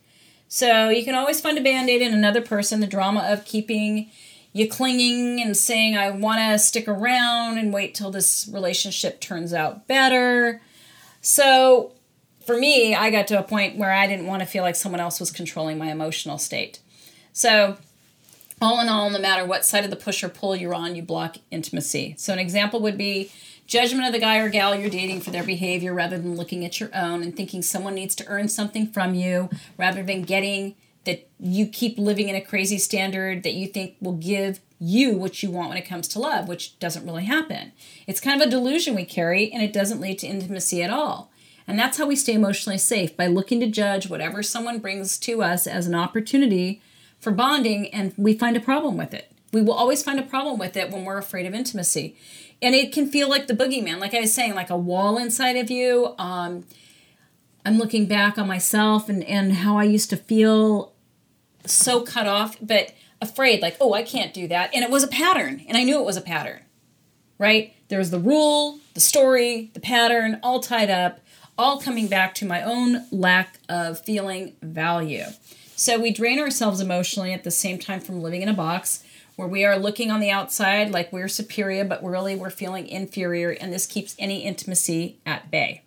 So 0.48 0.88
you 0.88 1.04
can 1.04 1.14
always 1.14 1.40
find 1.40 1.56
a 1.56 1.62
band 1.62 1.88
aid 1.88 2.02
in 2.02 2.12
another 2.12 2.42
person, 2.42 2.80
the 2.80 2.86
drama 2.86 3.20
of 3.20 3.44
keeping 3.44 4.10
you 4.52 4.68
clinging 4.68 5.40
and 5.40 5.56
saying, 5.56 5.96
I 5.96 6.10
want 6.10 6.38
to 6.40 6.58
stick 6.58 6.86
around 6.86 7.58
and 7.58 7.72
wait 7.72 7.94
till 7.94 8.10
this 8.10 8.48
relationship 8.52 9.20
turns 9.20 9.54
out 9.54 9.86
better. 9.86 10.60
So 11.20 11.92
for 12.44 12.56
me, 12.56 12.94
I 12.94 13.10
got 13.10 13.26
to 13.28 13.38
a 13.38 13.42
point 13.42 13.76
where 13.76 13.92
I 13.92 14.06
didn't 14.06 14.26
want 14.26 14.40
to 14.40 14.46
feel 14.46 14.62
like 14.62 14.76
someone 14.76 15.00
else 15.00 15.20
was 15.20 15.30
controlling 15.30 15.78
my 15.78 15.90
emotional 15.90 16.38
state. 16.38 16.80
So, 17.32 17.76
all 18.60 18.80
in 18.80 18.88
all, 18.88 19.10
no 19.10 19.18
matter 19.18 19.44
what 19.44 19.64
side 19.64 19.84
of 19.84 19.90
the 19.90 19.96
push 19.96 20.22
or 20.22 20.28
pull 20.28 20.54
you're 20.54 20.74
on, 20.74 20.94
you 20.94 21.02
block 21.02 21.36
intimacy. 21.50 22.14
So, 22.18 22.32
an 22.32 22.38
example 22.38 22.80
would 22.80 22.98
be 22.98 23.32
judgment 23.66 24.06
of 24.06 24.12
the 24.12 24.18
guy 24.18 24.38
or 24.38 24.48
gal 24.48 24.74
you're 24.74 24.90
dating 24.90 25.20
for 25.20 25.30
their 25.30 25.42
behavior 25.42 25.94
rather 25.94 26.18
than 26.18 26.36
looking 26.36 26.64
at 26.64 26.78
your 26.78 26.90
own 26.94 27.22
and 27.22 27.34
thinking 27.34 27.62
someone 27.62 27.94
needs 27.94 28.14
to 28.16 28.26
earn 28.26 28.48
something 28.48 28.86
from 28.86 29.14
you 29.14 29.48
rather 29.78 30.02
than 30.02 30.22
getting 30.22 30.74
that 31.04 31.28
you 31.38 31.66
keep 31.66 31.98
living 31.98 32.28
in 32.28 32.36
a 32.36 32.40
crazy 32.40 32.78
standard 32.78 33.42
that 33.42 33.54
you 33.54 33.66
think 33.66 33.96
will 34.00 34.12
give 34.12 34.60
you 34.78 35.16
what 35.16 35.42
you 35.42 35.50
want 35.50 35.68
when 35.68 35.78
it 35.78 35.88
comes 35.88 36.08
to 36.08 36.18
love, 36.18 36.48
which 36.48 36.78
doesn't 36.78 37.06
really 37.06 37.24
happen. 37.24 37.72
It's 38.06 38.20
kind 38.20 38.40
of 38.40 38.46
a 38.46 38.50
delusion 38.50 38.94
we 38.94 39.04
carry, 39.04 39.52
and 39.52 39.62
it 39.62 39.72
doesn't 39.72 40.00
lead 40.00 40.18
to 40.20 40.26
intimacy 40.26 40.82
at 40.82 40.90
all. 40.90 41.30
And 41.66 41.78
that's 41.78 41.98
how 41.98 42.06
we 42.06 42.16
stay 42.16 42.34
emotionally 42.34 42.78
safe 42.78 43.16
by 43.16 43.28
looking 43.28 43.60
to 43.60 43.68
judge 43.68 44.08
whatever 44.08 44.42
someone 44.42 44.80
brings 44.80 45.18
to 45.18 45.42
us 45.42 45.66
as 45.66 45.86
an 45.86 45.94
opportunity 45.94 46.82
for 47.20 47.30
bonding, 47.30 47.88
and 47.94 48.12
we 48.16 48.34
find 48.34 48.56
a 48.56 48.60
problem 48.60 48.96
with 48.96 49.14
it. 49.14 49.30
We 49.52 49.62
will 49.62 49.74
always 49.74 50.02
find 50.02 50.18
a 50.18 50.24
problem 50.24 50.58
with 50.58 50.76
it 50.76 50.90
when 50.90 51.04
we're 51.04 51.18
afraid 51.18 51.46
of 51.46 51.54
intimacy. 51.54 52.16
And 52.60 52.74
it 52.74 52.92
can 52.92 53.06
feel 53.08 53.28
like 53.28 53.46
the 53.46 53.54
boogeyman, 53.54 54.00
like 54.00 54.14
I 54.14 54.20
was 54.20 54.34
saying, 54.34 54.54
like 54.54 54.70
a 54.70 54.76
wall 54.76 55.18
inside 55.18 55.56
of 55.56 55.70
you. 55.70 56.14
Um, 56.18 56.64
I'm 57.64 57.78
looking 57.78 58.06
back 58.06 58.38
on 58.38 58.48
myself 58.48 59.08
and, 59.08 59.22
and 59.24 59.52
how 59.52 59.78
I 59.78 59.84
used 59.84 60.10
to 60.10 60.16
feel 60.16 60.91
so 61.66 62.02
cut 62.02 62.26
off, 62.26 62.56
but 62.60 62.92
afraid, 63.20 63.62
like, 63.62 63.76
oh, 63.80 63.94
I 63.94 64.02
can't 64.02 64.34
do 64.34 64.48
that. 64.48 64.70
And 64.74 64.84
it 64.84 64.90
was 64.90 65.02
a 65.02 65.08
pattern, 65.08 65.64
and 65.68 65.76
I 65.76 65.84
knew 65.84 65.98
it 65.98 66.04
was 66.04 66.16
a 66.16 66.22
pattern, 66.22 66.60
right? 67.38 67.74
There 67.88 67.98
was 67.98 68.10
the 68.10 68.18
rule, 68.18 68.78
the 68.94 69.00
story, 69.00 69.70
the 69.74 69.80
pattern, 69.80 70.40
all 70.42 70.60
tied 70.60 70.90
up, 70.90 71.20
all 71.56 71.80
coming 71.80 72.08
back 72.08 72.34
to 72.36 72.46
my 72.46 72.62
own 72.62 73.06
lack 73.10 73.58
of 73.68 74.00
feeling 74.00 74.54
value. 74.62 75.24
So 75.76 76.00
we 76.00 76.12
drain 76.12 76.38
ourselves 76.38 76.80
emotionally 76.80 77.32
at 77.32 77.44
the 77.44 77.50
same 77.50 77.78
time 77.78 78.00
from 78.00 78.22
living 78.22 78.42
in 78.42 78.48
a 78.48 78.54
box 78.54 79.04
where 79.36 79.48
we 79.48 79.64
are 79.64 79.78
looking 79.78 80.10
on 80.10 80.20
the 80.20 80.30
outside 80.30 80.90
like 80.90 81.12
we're 81.12 81.28
superior, 81.28 81.84
but 81.84 82.04
really 82.04 82.34
we're 82.34 82.50
feeling 82.50 82.86
inferior, 82.86 83.50
and 83.50 83.72
this 83.72 83.86
keeps 83.86 84.14
any 84.18 84.44
intimacy 84.44 85.18
at 85.24 85.50
bay. 85.50 85.82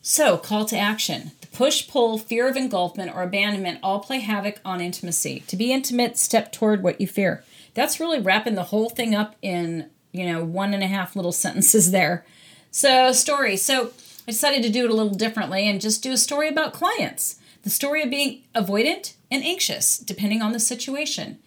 So, 0.00 0.36
call 0.36 0.64
to 0.66 0.76
action. 0.76 1.32
Push, 1.52 1.88
pull, 1.88 2.18
fear 2.18 2.48
of 2.48 2.56
engulfment, 2.56 3.14
or 3.14 3.22
abandonment 3.22 3.78
all 3.82 4.00
play 4.00 4.20
havoc 4.20 4.60
on 4.64 4.80
intimacy. 4.80 5.40
To 5.48 5.56
be 5.56 5.72
intimate, 5.72 6.16
step 6.16 6.50
toward 6.50 6.82
what 6.82 7.00
you 7.00 7.06
fear. 7.06 7.44
That's 7.74 8.00
really 8.00 8.20
wrapping 8.20 8.54
the 8.54 8.64
whole 8.64 8.88
thing 8.88 9.14
up 9.14 9.36
in, 9.42 9.90
you 10.12 10.26
know, 10.26 10.44
one 10.44 10.72
and 10.74 10.82
a 10.82 10.86
half 10.86 11.14
little 11.14 11.32
sentences 11.44 11.90
there. 11.90 12.24
So, 12.70 13.12
story. 13.12 13.56
So, 13.56 13.92
I 14.26 14.30
decided 14.30 14.62
to 14.62 14.70
do 14.70 14.84
it 14.84 14.90
a 14.90 14.94
little 14.94 15.14
differently 15.14 15.68
and 15.68 15.80
just 15.80 16.02
do 16.02 16.12
a 16.12 16.16
story 16.16 16.48
about 16.48 16.72
clients. 16.72 17.36
The 17.64 17.70
story 17.70 18.02
of 18.02 18.10
being 18.10 18.42
avoidant 18.54 19.14
and 19.30 19.42
anxious, 19.44 19.98
depending 19.98 20.42
on 20.42 20.52
the 20.52 20.60
situation. 20.60 21.38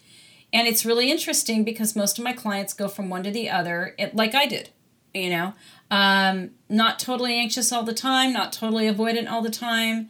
And 0.52 0.68
it's 0.68 0.86
really 0.86 1.10
interesting 1.10 1.64
because 1.64 1.96
most 1.96 2.18
of 2.18 2.24
my 2.24 2.32
clients 2.32 2.72
go 2.72 2.88
from 2.88 3.08
one 3.08 3.22
to 3.24 3.30
the 3.30 3.50
other, 3.50 3.94
it, 3.98 4.14
like 4.14 4.34
I 4.34 4.46
did. 4.46 4.70
You 5.14 5.30
know, 5.30 5.54
um, 5.90 6.50
not 6.68 6.98
totally 6.98 7.38
anxious 7.38 7.72
all 7.72 7.82
the 7.82 7.94
time, 7.94 8.32
not 8.32 8.52
totally 8.52 8.84
avoidant 8.84 9.30
all 9.30 9.42
the 9.42 9.50
time. 9.50 10.08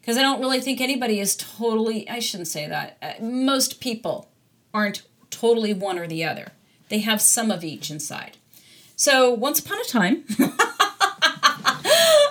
Because 0.00 0.16
I 0.16 0.22
don't 0.22 0.40
really 0.40 0.60
think 0.60 0.80
anybody 0.80 1.18
is 1.18 1.34
totally, 1.34 2.08
I 2.08 2.20
shouldn't 2.20 2.46
say 2.48 2.68
that. 2.68 2.96
Uh, 3.02 3.14
most 3.20 3.80
people 3.80 4.28
aren't 4.72 5.02
totally 5.30 5.74
one 5.74 5.98
or 5.98 6.06
the 6.06 6.24
other, 6.24 6.52
they 6.88 7.00
have 7.00 7.20
some 7.20 7.50
of 7.50 7.64
each 7.64 7.90
inside. 7.90 8.36
So, 8.94 9.30
once 9.30 9.58
upon 9.58 9.78
a 9.80 9.84
time, 9.84 10.24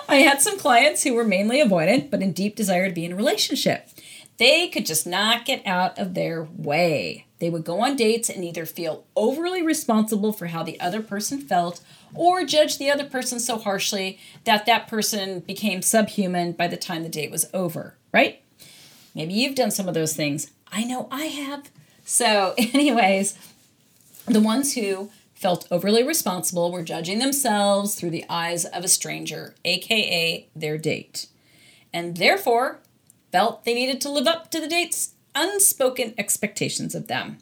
I 0.08 0.22
had 0.26 0.40
some 0.40 0.58
clients 0.58 1.02
who 1.02 1.14
were 1.14 1.24
mainly 1.24 1.62
avoidant, 1.62 2.10
but 2.10 2.22
in 2.22 2.32
deep 2.32 2.56
desire 2.56 2.88
to 2.88 2.94
be 2.94 3.04
in 3.04 3.12
a 3.12 3.16
relationship. 3.16 3.88
They 4.38 4.68
could 4.68 4.86
just 4.86 5.06
not 5.06 5.44
get 5.44 5.66
out 5.66 5.98
of 5.98 6.14
their 6.14 6.48
way. 6.56 7.26
They 7.38 7.50
would 7.50 7.64
go 7.64 7.80
on 7.80 7.96
dates 7.96 8.28
and 8.28 8.44
either 8.44 8.66
feel 8.66 9.04
overly 9.14 9.62
responsible 9.62 10.32
for 10.32 10.46
how 10.46 10.62
the 10.62 10.80
other 10.80 11.00
person 11.00 11.40
felt 11.40 11.80
or 12.16 12.44
judge 12.44 12.78
the 12.78 12.90
other 12.90 13.04
person 13.04 13.38
so 13.38 13.58
harshly 13.58 14.18
that 14.44 14.66
that 14.66 14.88
person 14.88 15.40
became 15.40 15.82
subhuman 15.82 16.52
by 16.52 16.66
the 16.66 16.76
time 16.76 17.02
the 17.02 17.08
date 17.08 17.30
was 17.30 17.48
over, 17.52 17.94
right? 18.12 18.42
Maybe 19.14 19.34
you've 19.34 19.54
done 19.54 19.70
some 19.70 19.88
of 19.88 19.94
those 19.94 20.14
things. 20.14 20.50
I 20.70 20.84
know 20.84 21.08
I 21.10 21.26
have. 21.26 21.70
So, 22.04 22.54
anyways, 22.58 23.38
the 24.26 24.40
ones 24.40 24.74
who 24.74 25.10
felt 25.34 25.66
overly 25.70 26.02
responsible 26.02 26.72
were 26.72 26.82
judging 26.82 27.18
themselves 27.18 27.94
through 27.94 28.10
the 28.10 28.24
eyes 28.28 28.64
of 28.64 28.84
a 28.84 28.88
stranger, 28.88 29.54
aka 29.64 30.46
their 30.56 30.78
date. 30.78 31.28
And 31.92 32.16
therefore, 32.16 32.80
felt 33.32 33.64
they 33.64 33.74
needed 33.74 34.00
to 34.00 34.10
live 34.10 34.26
up 34.26 34.50
to 34.50 34.60
the 34.60 34.66
date's 34.66 35.14
unspoken 35.34 36.14
expectations 36.16 36.94
of 36.94 37.06
them. 37.06 37.38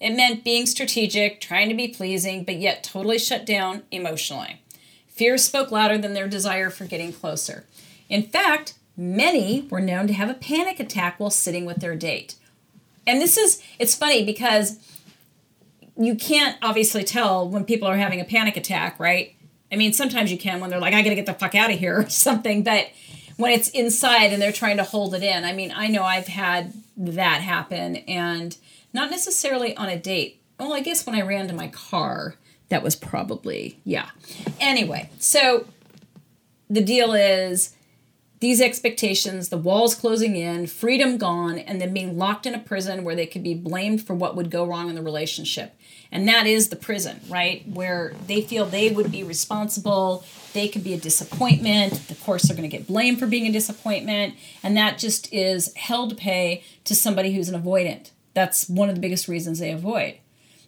It 0.00 0.16
meant 0.16 0.44
being 0.44 0.64
strategic, 0.66 1.40
trying 1.40 1.68
to 1.68 1.74
be 1.74 1.88
pleasing, 1.88 2.44
but 2.44 2.56
yet 2.56 2.82
totally 2.82 3.18
shut 3.18 3.44
down 3.44 3.82
emotionally. 3.90 4.62
Fear 5.08 5.36
spoke 5.36 5.70
louder 5.70 5.98
than 5.98 6.14
their 6.14 6.28
desire 6.28 6.70
for 6.70 6.86
getting 6.86 7.12
closer. 7.12 7.64
In 8.08 8.22
fact, 8.22 8.74
many 8.96 9.66
were 9.70 9.80
known 9.80 10.06
to 10.06 10.14
have 10.14 10.30
a 10.30 10.34
panic 10.34 10.80
attack 10.80 11.20
while 11.20 11.30
sitting 11.30 11.66
with 11.66 11.78
their 11.78 11.94
date. 11.94 12.36
And 13.06 13.20
this 13.20 13.36
is, 13.36 13.62
it's 13.78 13.94
funny 13.94 14.24
because 14.24 14.78
you 15.98 16.14
can't 16.14 16.56
obviously 16.62 17.04
tell 17.04 17.46
when 17.46 17.64
people 17.64 17.86
are 17.86 17.96
having 17.96 18.20
a 18.20 18.24
panic 18.24 18.56
attack, 18.56 18.98
right? 18.98 19.34
I 19.70 19.76
mean, 19.76 19.92
sometimes 19.92 20.32
you 20.32 20.38
can 20.38 20.60
when 20.60 20.70
they're 20.70 20.80
like, 20.80 20.94
I 20.94 21.02
gotta 21.02 21.14
get 21.14 21.26
the 21.26 21.34
fuck 21.34 21.54
out 21.54 21.70
of 21.70 21.78
here 21.78 22.00
or 22.00 22.08
something, 22.08 22.62
but 22.62 22.88
when 23.36 23.52
it's 23.52 23.68
inside 23.70 24.32
and 24.32 24.40
they're 24.40 24.52
trying 24.52 24.78
to 24.78 24.84
hold 24.84 25.14
it 25.14 25.22
in, 25.22 25.44
I 25.44 25.52
mean, 25.52 25.72
I 25.74 25.88
know 25.88 26.02
I've 26.02 26.26
had 26.26 26.72
that 26.96 27.40
happen 27.42 27.96
and 27.96 28.56
not 28.92 29.10
necessarily 29.10 29.76
on 29.76 29.88
a 29.88 29.98
date. 29.98 30.42
Well, 30.58 30.72
I 30.72 30.80
guess 30.80 31.06
when 31.06 31.14
I 31.14 31.22
ran 31.22 31.48
to 31.48 31.54
my 31.54 31.68
car, 31.68 32.36
that 32.68 32.82
was 32.82 32.96
probably, 32.96 33.80
yeah. 33.84 34.10
Anyway, 34.60 35.10
so 35.18 35.66
the 36.68 36.82
deal 36.82 37.12
is 37.12 37.74
these 38.40 38.60
expectations, 38.60 39.50
the 39.50 39.58
walls 39.58 39.94
closing 39.94 40.34
in, 40.34 40.66
freedom 40.66 41.18
gone, 41.18 41.58
and 41.58 41.80
then 41.80 41.92
being 41.92 42.16
locked 42.16 42.46
in 42.46 42.54
a 42.54 42.58
prison 42.58 43.04
where 43.04 43.14
they 43.14 43.26
could 43.26 43.42
be 43.42 43.54
blamed 43.54 44.06
for 44.06 44.14
what 44.14 44.34
would 44.34 44.50
go 44.50 44.64
wrong 44.64 44.88
in 44.88 44.94
the 44.94 45.02
relationship. 45.02 45.74
And 46.10 46.26
that 46.26 46.46
is 46.46 46.70
the 46.70 46.76
prison, 46.76 47.20
right? 47.28 47.68
Where 47.68 48.14
they 48.26 48.40
feel 48.40 48.64
they 48.64 48.90
would 48.90 49.12
be 49.12 49.22
responsible, 49.22 50.24
they 50.54 50.68
could 50.68 50.82
be 50.82 50.94
a 50.94 50.98
disappointment. 50.98 52.10
Of 52.10 52.22
course, 52.24 52.44
they're 52.44 52.56
going 52.56 52.68
to 52.68 52.76
get 52.76 52.86
blamed 52.86 53.18
for 53.18 53.26
being 53.26 53.46
a 53.46 53.52
disappointment. 53.52 54.34
And 54.62 54.76
that 54.76 54.98
just 54.98 55.32
is 55.32 55.74
hell 55.74 56.08
to 56.08 56.14
pay 56.14 56.64
to 56.84 56.94
somebody 56.94 57.34
who's 57.34 57.48
an 57.48 57.60
avoidant. 57.60 58.10
That's 58.40 58.70
one 58.70 58.88
of 58.88 58.94
the 58.94 59.02
biggest 59.02 59.28
reasons 59.28 59.58
they 59.58 59.70
avoid 59.70 60.14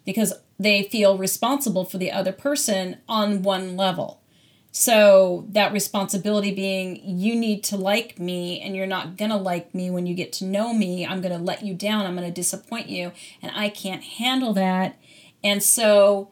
because 0.05 0.35
they 0.59 0.83
feel 0.83 1.17
responsible 1.17 1.87
for 1.87 1.97
the 1.97 2.13
other 2.13 2.31
person 2.31 2.99
on 3.09 3.43
one 3.43 3.79
level. 3.79 4.21
So, 4.73 5.47
that 5.49 5.73
responsibility 5.73 6.55
being, 6.55 7.01
you 7.03 7.35
need 7.35 7.65
to 7.65 7.79
like 7.79 8.19
me, 8.19 8.61
and 8.61 8.77
you're 8.77 8.87
not 8.87 9.17
gonna 9.17 9.39
like 9.39 9.75
me 9.75 9.91
when 9.91 10.07
you 10.07 10.15
get 10.15 10.35
to 10.35 10.45
know 10.45 10.75
me. 10.75 11.07
I'm 11.07 11.23
gonna 11.23 11.39
let 11.39 11.65
you 11.65 11.73
down, 11.73 12.05
I'm 12.05 12.15
gonna 12.15 12.31
disappoint 12.31 12.91
you, 12.91 13.13
and 13.41 13.51
I 13.55 13.71
can't 13.71 14.03
handle 14.03 14.53
that. 14.53 14.99
And 15.43 15.63
so, 15.63 16.29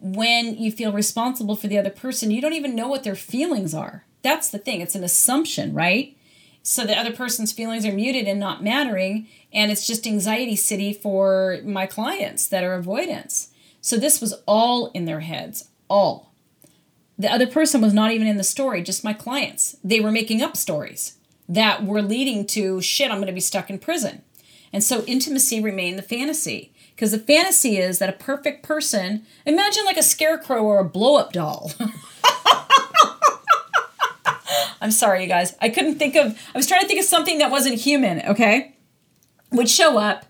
when 0.00 0.56
you 0.56 0.72
feel 0.72 0.92
responsible 0.92 1.54
for 1.54 1.68
the 1.68 1.78
other 1.78 1.90
person, 1.90 2.30
you 2.30 2.40
don't 2.40 2.54
even 2.54 2.74
know 2.74 2.88
what 2.88 3.04
their 3.04 3.14
feelings 3.14 3.74
are. 3.74 4.06
That's 4.22 4.48
the 4.48 4.58
thing, 4.58 4.80
it's 4.80 4.94
an 4.94 5.04
assumption, 5.04 5.74
right? 5.74 6.16
So, 6.62 6.84
the 6.84 6.96
other 6.96 7.12
person's 7.12 7.52
feelings 7.52 7.84
are 7.84 7.92
muted 7.92 8.28
and 8.28 8.38
not 8.38 8.62
mattering, 8.62 9.26
and 9.52 9.70
it's 9.72 9.86
just 9.86 10.06
anxiety 10.06 10.56
city 10.56 10.92
for 10.92 11.58
my 11.64 11.86
clients 11.86 12.46
that 12.46 12.64
are 12.64 12.74
avoidants. 12.74 13.48
So 13.82 13.96
this 13.96 14.20
was 14.20 14.34
all 14.46 14.92
in 14.92 15.04
their 15.04 15.20
heads, 15.20 15.68
all. 15.90 16.32
The 17.18 17.30
other 17.30 17.48
person 17.48 17.80
was 17.80 17.92
not 17.92 18.12
even 18.12 18.28
in 18.28 18.36
the 18.36 18.44
story, 18.44 18.80
just 18.82 19.04
my 19.04 19.12
clients. 19.12 19.76
They 19.82 20.00
were 20.00 20.12
making 20.12 20.40
up 20.40 20.56
stories 20.56 21.18
that 21.48 21.84
were 21.84 22.00
leading 22.00 22.46
to 22.46 22.80
shit, 22.80 23.10
I'm 23.10 23.18
going 23.18 23.26
to 23.26 23.32
be 23.32 23.40
stuck 23.40 23.68
in 23.68 23.78
prison. 23.80 24.22
And 24.72 24.82
so 24.82 25.04
intimacy 25.04 25.60
remained 25.60 25.98
the 25.98 26.02
fantasy. 26.02 26.72
Because 26.94 27.10
the 27.10 27.18
fantasy 27.18 27.76
is 27.78 27.98
that 27.98 28.08
a 28.08 28.12
perfect 28.12 28.62
person, 28.62 29.26
imagine 29.44 29.84
like 29.84 29.96
a 29.96 30.02
scarecrow 30.02 30.62
or 30.62 30.78
a 30.78 30.84
blow 30.84 31.16
up 31.16 31.32
doll. 31.32 31.72
I'm 34.82 34.90
sorry, 34.90 35.22
you 35.22 35.28
guys. 35.28 35.56
I 35.60 35.70
couldn't 35.70 35.98
think 35.98 36.16
of, 36.16 36.38
I 36.54 36.58
was 36.58 36.66
trying 36.66 36.82
to 36.82 36.86
think 36.86 37.00
of 37.00 37.06
something 37.06 37.38
that 37.38 37.50
wasn't 37.50 37.76
human, 37.76 38.20
okay? 38.26 38.72
would 39.52 39.68
show 39.68 39.98
up 39.98 40.26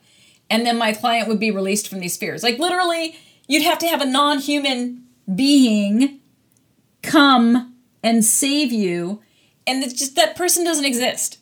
and 0.50 0.66
then 0.66 0.76
my 0.76 0.92
client 0.92 1.28
would 1.28 1.40
be 1.40 1.50
released 1.50 1.88
from 1.88 2.00
these 2.00 2.16
fears. 2.16 2.42
Like 2.42 2.58
literally, 2.58 3.16
you'd 3.46 3.62
have 3.62 3.78
to 3.78 3.88
have 3.88 4.02
a 4.02 4.06
non 4.06 4.38
human 4.38 5.04
being 5.32 6.20
come 7.02 7.74
and 8.02 8.24
save 8.24 8.72
you. 8.72 9.22
And 9.66 9.82
it's 9.82 9.94
just 9.94 10.16
that 10.16 10.36
person 10.36 10.64
doesn't 10.64 10.84
exist 10.84 11.38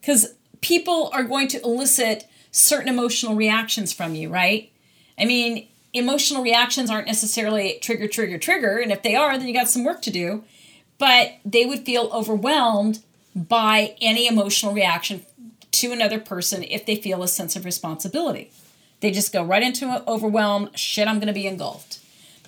because 0.00 0.34
people 0.60 1.10
are 1.12 1.22
going 1.22 1.48
to 1.48 1.62
elicit 1.62 2.26
certain 2.50 2.88
emotional 2.88 3.36
reactions 3.36 3.92
from 3.92 4.14
you, 4.14 4.28
right? 4.28 4.72
I 5.18 5.24
mean, 5.24 5.68
emotional 5.92 6.42
reactions 6.42 6.90
aren't 6.90 7.06
necessarily 7.06 7.78
trigger, 7.80 8.08
trigger, 8.08 8.38
trigger. 8.38 8.78
And 8.78 8.90
if 8.90 9.02
they 9.02 9.14
are, 9.14 9.36
then 9.36 9.46
you 9.46 9.54
got 9.54 9.68
some 9.68 9.84
work 9.84 10.02
to 10.02 10.10
do. 10.10 10.44
But 10.98 11.38
they 11.44 11.64
would 11.64 11.86
feel 11.86 12.10
overwhelmed 12.12 13.00
by 13.34 13.94
any 14.00 14.26
emotional 14.26 14.72
reaction 14.72 15.24
to 15.70 15.92
another 15.92 16.18
person 16.18 16.64
if 16.64 16.84
they 16.84 16.96
feel 16.96 17.22
a 17.22 17.28
sense 17.28 17.54
of 17.54 17.64
responsibility. 17.64 18.50
They 19.00 19.12
just 19.12 19.32
go 19.32 19.44
right 19.44 19.62
into 19.62 20.02
overwhelm, 20.08 20.70
shit, 20.74 21.06
I'm 21.06 21.18
going 21.18 21.28
to 21.28 21.32
be 21.32 21.46
engulfed. 21.46 22.00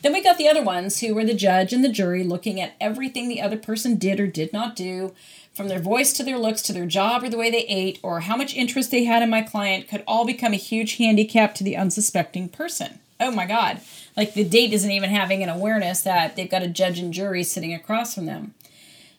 Then 0.03 0.13
we 0.13 0.23
got 0.23 0.39
the 0.39 0.49
other 0.49 0.63
ones 0.63 1.01
who 1.01 1.15
were 1.15 1.25
the 1.25 1.35
judge 1.35 1.73
and 1.73 1.85
the 1.85 1.89
jury 1.89 2.25
looking 2.25 2.61
at 2.61 2.73
everything 2.81 3.29
the 3.29 3.43
other 3.43 3.59
person 3.59 3.97
did 3.97 4.19
or 4.19 4.27
did 4.27 4.53
not 4.53 4.75
do, 4.75 5.15
from 5.53 5.69
their 5.69 5.79
voice 5.79 6.13
to 6.15 6.23
their 6.23 6.39
looks 6.39 6.63
to 6.63 6.73
their 6.73 6.87
job 6.87 7.23
or 7.23 7.29
the 7.29 7.37
way 7.37 7.51
they 7.51 7.67
ate 7.67 7.99
or 8.03 8.21
how 8.21 8.37
much 8.37 8.55
interest 8.55 8.91
they 8.91 9.05
had 9.05 9.23
in 9.23 9.29
my 9.29 9.43
client 9.43 9.89
could 9.89 10.03
all 10.07 10.25
become 10.25 10.53
a 10.53 10.57
huge 10.57 10.97
handicap 10.97 11.55
to 11.55 11.65
the 11.65 11.77
unsuspecting 11.77 12.49
person. 12.49 13.01
Oh 13.21 13.31
my 13.31 13.47
God. 13.47 13.81
Like 14.17 14.35
the 14.35 14.45
date 14.45 14.73
isn't 14.73 14.91
even 14.91 15.11
having 15.11 15.43
an 15.43 15.49
awareness 15.49 16.03
that 16.03 16.37
they've 16.37 16.51
got 16.51 16.63
a 16.63 16.69
judge 16.69 16.99
and 16.99 17.13
jury 17.13 17.45
sitting 17.45 17.75
across 17.75 18.15
from 18.15 18.27
them. 18.27 18.55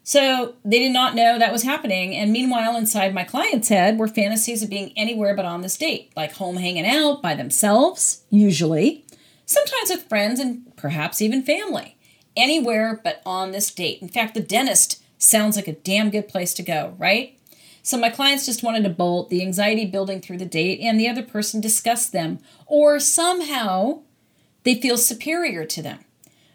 So 0.04 0.56
they 0.66 0.80
did 0.80 0.92
not 0.92 1.16
know 1.16 1.38
that 1.38 1.52
was 1.52 1.64
happening. 1.64 2.16
And 2.16 2.32
meanwhile, 2.32 2.76
inside 2.76 3.14
my 3.14 3.24
client's 3.24 3.70
head 3.70 4.00
were 4.00 4.08
fantasies 4.08 4.64
of 4.64 4.70
being 4.70 4.92
anywhere 4.96 5.36
but 5.36 5.46
on 5.46 5.62
this 5.62 5.78
date, 5.78 6.12
like 6.16 6.34
home 6.34 6.58
hanging 6.58 6.88
out 6.88 7.22
by 7.22 7.36
themselves, 7.36 8.24
usually, 8.30 9.06
sometimes 9.46 9.90
with 9.90 10.10
friends 10.10 10.40
and 10.40 10.76
perhaps 10.76 11.22
even 11.22 11.44
family. 11.44 11.96
Anywhere 12.36 13.00
but 13.04 13.22
on 13.26 13.52
this 13.52 13.72
date. 13.72 14.02
In 14.02 14.08
fact, 14.08 14.34
the 14.34 14.40
dentist 14.40 15.04
sounds 15.20 15.56
like 15.56 15.68
a 15.68 15.74
damn 15.74 16.10
good 16.10 16.28
place 16.28 16.54
to 16.56 16.64
go, 16.64 16.96
right? 16.98 17.38
So 17.84 17.98
my 17.98 18.10
clients 18.10 18.46
just 18.46 18.64
wanted 18.64 18.84
to 18.84 18.90
bolt, 18.90 19.30
the 19.30 19.42
anxiety 19.42 19.86
building 19.86 20.22
through 20.22 20.38
the 20.38 20.46
date, 20.46 20.80
and 20.82 21.00
the 21.00 21.10
other 21.10 21.24
person 21.24 21.62
disgust 21.62 22.12
them, 22.12 22.40
or 22.68 23.00
somehow 23.00 24.02
they 24.64 24.76
feel 24.76 24.98
superior 24.98 25.66
to 25.66 25.82
them. 25.82 26.00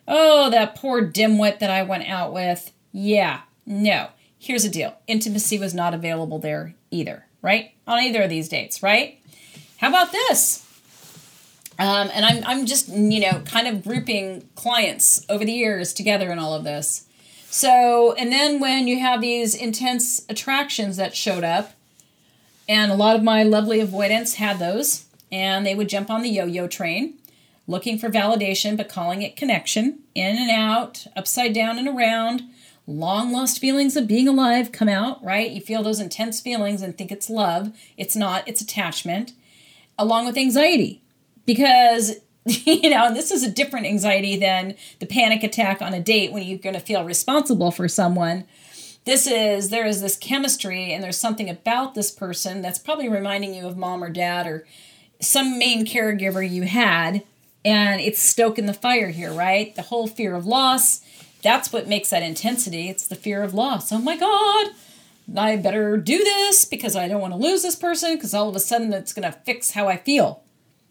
Oh, 0.06 0.50
that 0.50 0.76
poor 0.76 1.04
dimwit 1.04 1.58
that 1.58 1.70
I 1.70 1.82
went 1.82 2.08
out 2.08 2.32
with. 2.32 2.72
Yeah, 2.92 3.40
no. 3.64 4.10
Here's 4.38 4.62
the 4.62 4.68
deal 4.68 4.96
intimacy 5.08 5.58
was 5.58 5.74
not 5.74 5.94
available 5.94 6.38
there 6.38 6.74
either, 6.90 7.26
right? 7.42 7.72
On 7.86 7.98
either 7.98 8.22
of 8.22 8.30
these 8.30 8.48
dates, 8.48 8.82
right? 8.82 9.20
How 9.78 9.88
about 9.88 10.12
this? 10.12 10.64
Um, 11.78 12.10
and 12.14 12.24
I'm, 12.24 12.44
I'm 12.46 12.66
just, 12.66 12.88
you 12.88 13.20
know, 13.20 13.40
kind 13.40 13.66
of 13.66 13.82
grouping 13.82 14.48
clients 14.54 15.26
over 15.28 15.44
the 15.44 15.52
years 15.52 15.92
together 15.92 16.30
in 16.30 16.38
all 16.38 16.54
of 16.54 16.64
this. 16.64 17.05
So, 17.56 18.12
and 18.12 18.30
then 18.30 18.60
when 18.60 18.86
you 18.86 19.00
have 19.00 19.22
these 19.22 19.54
intense 19.54 20.26
attractions 20.28 20.98
that 20.98 21.16
showed 21.16 21.42
up, 21.42 21.72
and 22.68 22.92
a 22.92 22.94
lot 22.94 23.16
of 23.16 23.22
my 23.22 23.44
lovely 23.44 23.80
avoidants 23.80 24.34
had 24.34 24.58
those, 24.58 25.06
and 25.32 25.64
they 25.64 25.74
would 25.74 25.88
jump 25.88 26.10
on 26.10 26.20
the 26.20 26.28
yo 26.28 26.44
yo 26.44 26.68
train 26.68 27.14
looking 27.66 27.98
for 27.98 28.10
validation, 28.10 28.76
but 28.76 28.90
calling 28.90 29.22
it 29.22 29.36
connection, 29.36 30.00
in 30.14 30.36
and 30.36 30.50
out, 30.50 31.06
upside 31.16 31.54
down 31.54 31.78
and 31.78 31.88
around 31.88 32.42
long 32.86 33.32
lost 33.32 33.58
feelings 33.58 33.96
of 33.96 34.06
being 34.06 34.28
alive 34.28 34.70
come 34.70 34.90
out, 34.90 35.24
right? 35.24 35.50
You 35.50 35.62
feel 35.62 35.82
those 35.82 35.98
intense 35.98 36.42
feelings 36.42 36.82
and 36.82 36.96
think 36.96 37.10
it's 37.10 37.30
love. 37.30 37.74
It's 37.96 38.14
not, 38.14 38.46
it's 38.46 38.60
attachment, 38.60 39.32
along 39.98 40.26
with 40.26 40.36
anxiety. 40.36 41.00
Because, 41.46 42.16
you 42.64 42.90
know, 42.90 43.12
this 43.12 43.30
is 43.30 43.42
a 43.42 43.50
different 43.50 43.86
anxiety 43.86 44.36
than 44.36 44.74
the 45.00 45.06
panic 45.06 45.42
attack 45.42 45.82
on 45.82 45.92
a 45.92 46.00
date 46.00 46.32
when 46.32 46.42
you're 46.44 46.58
going 46.58 46.74
to 46.74 46.80
feel 46.80 47.04
responsible 47.04 47.70
for 47.70 47.88
someone. 47.88 48.44
This 49.04 49.26
is, 49.26 49.70
there 49.70 49.86
is 49.86 50.00
this 50.00 50.16
chemistry 50.16 50.92
and 50.92 51.02
there's 51.02 51.18
something 51.18 51.50
about 51.50 51.94
this 51.94 52.10
person 52.10 52.62
that's 52.62 52.78
probably 52.78 53.08
reminding 53.08 53.54
you 53.54 53.66
of 53.66 53.76
mom 53.76 54.02
or 54.02 54.10
dad 54.10 54.46
or 54.46 54.66
some 55.20 55.58
main 55.58 55.86
caregiver 55.86 56.48
you 56.48 56.62
had. 56.62 57.22
And 57.64 58.00
it's 58.00 58.20
stoking 58.20 58.66
the 58.66 58.74
fire 58.74 59.10
here, 59.10 59.32
right? 59.32 59.74
The 59.74 59.82
whole 59.82 60.06
fear 60.06 60.34
of 60.34 60.46
loss 60.46 61.00
that's 61.46 61.72
what 61.72 61.86
makes 61.86 62.10
that 62.10 62.24
intensity. 62.24 62.88
It's 62.88 63.06
the 63.06 63.14
fear 63.14 63.44
of 63.44 63.54
loss. 63.54 63.92
Oh 63.92 63.98
my 63.98 64.16
God, 64.16 64.66
I 65.36 65.56
better 65.56 65.96
do 65.96 66.18
this 66.18 66.64
because 66.64 66.96
I 66.96 67.06
don't 67.06 67.20
want 67.20 67.34
to 67.34 67.38
lose 67.38 67.62
this 67.62 67.76
person 67.76 68.14
because 68.14 68.34
all 68.34 68.48
of 68.48 68.56
a 68.56 68.60
sudden 68.60 68.92
it's 68.92 69.12
going 69.12 69.30
to 69.30 69.38
fix 69.40 69.70
how 69.70 69.86
I 69.86 69.96
feel. 69.96 70.42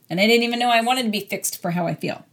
And 0.09 0.19
I 0.19 0.27
didn't 0.27 0.43
even 0.43 0.59
know 0.59 0.69
I 0.69 0.81
wanted 0.81 1.03
to 1.03 1.09
be 1.09 1.21
fixed 1.21 1.61
for 1.61 1.71
how 1.71 1.87
I 1.87 1.95
feel. 1.95 2.25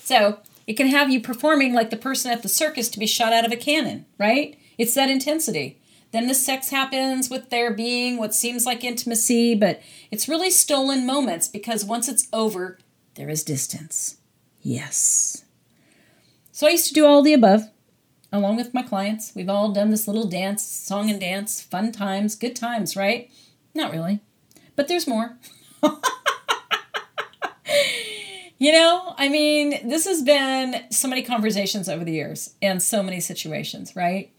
So 0.00 0.40
it 0.66 0.74
can 0.74 0.88
have 0.88 1.10
you 1.10 1.20
performing 1.20 1.74
like 1.74 1.90
the 1.90 1.96
person 1.96 2.30
at 2.30 2.42
the 2.42 2.48
circus 2.48 2.88
to 2.90 2.98
be 2.98 3.06
shot 3.06 3.32
out 3.32 3.44
of 3.44 3.52
a 3.52 3.56
cannon, 3.56 4.06
right? 4.18 4.58
It's 4.78 4.94
that 4.94 5.10
intensity. 5.10 5.80
Then 6.12 6.28
the 6.28 6.34
sex 6.34 6.70
happens 6.70 7.28
with 7.28 7.50
there 7.50 7.72
being 7.72 8.16
what 8.16 8.34
seems 8.34 8.64
like 8.64 8.84
intimacy, 8.84 9.54
but 9.54 9.80
it's 10.10 10.28
really 10.28 10.50
stolen 10.50 11.04
moments 11.04 11.48
because 11.48 11.84
once 11.84 12.08
it's 12.08 12.28
over, 12.32 12.78
there 13.16 13.28
is 13.28 13.42
distance. 13.42 14.16
Yes. 14.62 15.44
So 16.52 16.66
I 16.66 16.70
used 16.70 16.88
to 16.88 16.94
do 16.94 17.06
all 17.06 17.22
the 17.22 17.34
above 17.34 17.68
along 18.32 18.56
with 18.56 18.74
my 18.74 18.82
clients. 18.82 19.32
We've 19.34 19.48
all 19.48 19.72
done 19.72 19.90
this 19.90 20.06
little 20.06 20.26
dance, 20.26 20.62
song 20.64 21.10
and 21.10 21.20
dance, 21.20 21.60
fun 21.62 21.92
times, 21.92 22.34
good 22.34 22.56
times, 22.56 22.96
right? 22.96 23.30
Not 23.74 23.92
really. 23.92 24.20
But 24.74 24.88
there's 24.88 25.06
more. 25.06 25.36
you 28.58 28.72
know, 28.72 29.14
I 29.18 29.28
mean, 29.28 29.88
this 29.88 30.06
has 30.06 30.22
been 30.22 30.84
so 30.90 31.08
many 31.08 31.22
conversations 31.22 31.88
over 31.88 32.04
the 32.04 32.12
years 32.12 32.54
and 32.62 32.82
so 32.82 33.02
many 33.02 33.20
situations, 33.20 33.94
right? 33.94 34.32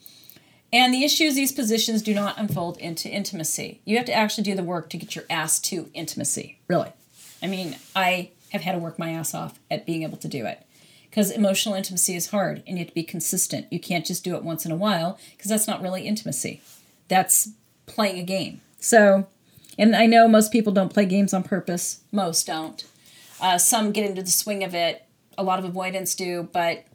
And 0.74 0.94
the 0.94 1.04
issue 1.04 1.26
is 1.26 1.36
these 1.36 1.52
positions 1.52 2.02
do 2.02 2.14
not 2.14 2.38
unfold 2.38 2.78
into 2.78 3.10
intimacy. 3.10 3.80
You 3.86 3.98
have 3.98 4.06
to 4.08 4.14
actually 4.14 4.44
do 4.44 4.56
the 4.56 4.64
work 4.64 4.90
to 4.90 4.98
get 4.98 5.16
your 5.16 5.26
ass 5.30 5.60
to 5.62 5.90
intimacy, 5.94 6.60
really. 6.68 6.92
I 7.42 7.48
mean, 7.48 7.78
I 7.96 8.32
have 8.50 8.62
had 8.62 8.74
to 8.74 8.80
work 8.80 8.98
my 8.98 9.12
ass 9.12 9.34
off 9.34 9.60
at 9.70 9.86
being 9.86 10.04
able 10.04 10.18
to 10.18 10.28
do 10.28 10.46
it 10.46 10.66
because 11.10 11.32
emotional 11.32 11.76
intimacy 11.76 12.16
is 12.16 12.32
hard 12.32 12.64
and 12.68 12.78
you 12.78 12.84
have 12.84 12.90
to 12.90 12.94
be 12.94 13.04
consistent. 13.04 13.68
You 13.72 13.80
can't 13.80 14.06
just 14.06 14.24
do 14.24 14.36
it 14.36 14.44
once 14.44 14.66
in 14.66 14.72
a 14.72 14.76
while 14.76 15.20
because 15.36 15.50
that's 15.50 15.68
not 15.68 15.82
really 15.82 16.08
intimacy. 16.08 16.62
That's 17.08 17.50
playing 17.86 18.20
a 18.20 18.24
game. 18.24 18.62
So, 18.80 19.28
and 19.78 19.96
I 19.96 20.06
know 20.06 20.28
most 20.28 20.52
people 20.52 20.74
don't 20.74 20.94
play 20.94 21.06
games 21.06 21.34
on 21.34 21.44
purpose. 21.44 22.02
Most 22.12 22.48
don't. 22.48 22.84
Uh, 23.40 23.58
some 23.58 23.92
get 23.92 24.10
into 24.10 24.24
the 24.24 24.32
swing 24.32 24.64
of 24.64 24.74
it. 24.74 25.06
A 25.38 25.44
lot 25.44 25.60
of 25.60 25.66
avoidants 25.66 26.16
do. 26.16 26.50
But 26.52 26.86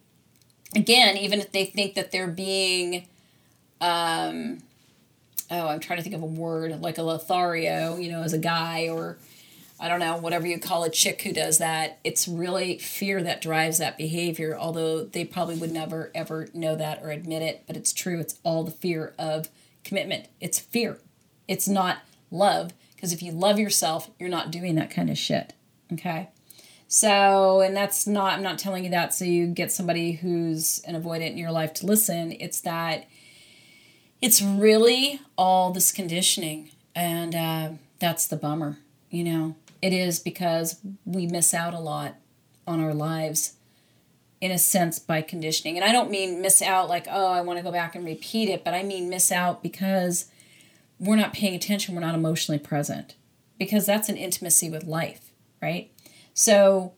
again, 0.74 1.16
even 1.16 1.40
if 1.40 1.52
they 1.52 1.64
think 1.64 1.94
that 1.94 2.10
they're 2.10 2.26
being, 2.26 3.06
um, 3.80 4.58
oh, 5.50 5.68
I'm 5.68 5.80
trying 5.80 5.98
to 5.98 6.02
think 6.02 6.14
of 6.14 6.22
a 6.22 6.26
word 6.26 6.80
like 6.80 6.98
a 6.98 7.02
Lothario, 7.02 7.96
you 7.96 8.10
know, 8.10 8.22
as 8.22 8.32
a 8.32 8.38
guy 8.38 8.88
or 8.88 9.18
I 9.78 9.88
don't 9.88 9.98
know, 9.98 10.16
whatever 10.16 10.46
you 10.46 10.60
call 10.60 10.84
a 10.84 10.90
chick 10.90 11.22
who 11.22 11.32
does 11.32 11.58
that, 11.58 11.98
it's 12.04 12.28
really 12.28 12.78
fear 12.78 13.20
that 13.20 13.42
drives 13.42 13.78
that 13.78 13.98
behavior, 13.98 14.56
although 14.56 15.02
they 15.02 15.24
probably 15.24 15.56
would 15.56 15.72
never 15.72 16.12
ever 16.14 16.48
know 16.54 16.76
that 16.76 17.02
or 17.02 17.10
admit 17.10 17.42
it, 17.42 17.64
but 17.66 17.76
it's 17.76 17.92
true. 17.92 18.20
It's 18.20 18.38
all 18.44 18.62
the 18.62 18.70
fear 18.70 19.12
of 19.18 19.48
commitment. 19.82 20.28
It's 20.40 20.60
fear. 20.60 20.98
It's 21.48 21.66
not 21.66 21.98
love, 22.30 22.72
because 22.94 23.12
if 23.12 23.22
you 23.24 23.32
love 23.32 23.58
yourself, 23.58 24.08
you're 24.20 24.28
not 24.28 24.52
doing 24.52 24.76
that 24.76 24.90
kind 24.90 25.10
of 25.10 25.18
shit. 25.18 25.52
Okay? 25.92 26.28
So, 26.88 27.60
and 27.60 27.76
that's 27.76 28.06
not, 28.06 28.34
I'm 28.34 28.42
not 28.42 28.58
telling 28.58 28.84
you 28.84 28.90
that 28.90 29.14
so 29.14 29.24
you 29.24 29.46
get 29.46 29.72
somebody 29.72 30.12
who's 30.12 30.80
an 30.86 31.00
avoidant 31.00 31.30
in 31.30 31.38
your 31.38 31.52
life 31.52 31.72
to 31.74 31.86
listen. 31.86 32.32
It's 32.38 32.60
that 32.60 33.06
it's 34.20 34.42
really 34.42 35.20
all 35.38 35.72
this 35.72 35.90
conditioning. 35.90 36.70
And 36.94 37.34
uh, 37.34 37.70
that's 37.98 38.26
the 38.26 38.36
bummer, 38.36 38.78
you 39.10 39.24
know? 39.24 39.56
it 39.82 39.92
is 39.92 40.20
because 40.20 40.80
we 41.04 41.26
miss 41.26 41.52
out 41.52 41.74
a 41.74 41.80
lot 41.80 42.14
on 42.66 42.80
our 42.80 42.94
lives 42.94 43.54
in 44.40 44.52
a 44.52 44.58
sense 44.58 45.00
by 45.00 45.20
conditioning. 45.20 45.76
And 45.76 45.84
I 45.84 45.92
don't 45.92 46.10
mean 46.10 46.40
miss 46.40 46.62
out 46.62 46.88
like, 46.88 47.06
oh, 47.10 47.26
I 47.26 47.40
want 47.40 47.58
to 47.58 47.64
go 47.64 47.72
back 47.72 47.96
and 47.96 48.04
repeat 48.04 48.48
it, 48.48 48.64
but 48.64 48.74
I 48.74 48.84
mean 48.84 49.10
miss 49.10 49.32
out 49.32 49.62
because 49.62 50.26
we're 51.00 51.16
not 51.16 51.32
paying 51.32 51.54
attention, 51.54 51.94
we're 51.94 52.00
not 52.00 52.14
emotionally 52.14 52.60
present. 52.60 53.16
Because 53.58 53.84
that's 53.84 54.08
an 54.08 54.16
intimacy 54.16 54.70
with 54.70 54.84
life, 54.84 55.31
right? 55.62 55.90
So, 56.34 56.92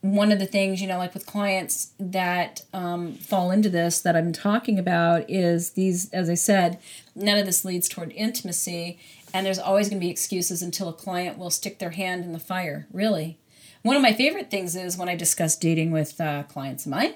one 0.00 0.32
of 0.32 0.40
the 0.40 0.46
things, 0.46 0.82
you 0.82 0.88
know, 0.88 0.98
like 0.98 1.14
with 1.14 1.26
clients 1.26 1.92
that 2.00 2.62
um, 2.72 3.12
fall 3.14 3.52
into 3.52 3.68
this 3.68 4.00
that 4.00 4.16
I'm 4.16 4.32
talking 4.32 4.76
about 4.76 5.30
is 5.30 5.70
these, 5.70 6.10
as 6.10 6.28
I 6.28 6.34
said, 6.34 6.80
none 7.14 7.38
of 7.38 7.46
this 7.46 7.64
leads 7.64 7.88
toward 7.88 8.10
intimacy 8.10 8.98
and 9.32 9.46
there's 9.46 9.58
always 9.58 9.88
going 9.88 10.00
to 10.00 10.04
be 10.04 10.10
excuses 10.10 10.62
until 10.62 10.88
a 10.88 10.92
client 10.92 11.38
will 11.38 11.50
stick 11.50 11.78
their 11.78 11.90
hand 11.90 12.24
in 12.24 12.32
the 12.32 12.38
fire 12.38 12.86
really. 12.92 13.38
One 13.82 13.96
of 13.96 14.02
my 14.02 14.12
favorite 14.12 14.50
things 14.50 14.76
is 14.76 14.96
when 14.96 15.08
i 15.08 15.16
discuss 15.16 15.56
dating 15.56 15.90
with 15.90 16.20
uh, 16.20 16.42
clients 16.44 16.84
of 16.84 16.90
mine 16.90 17.14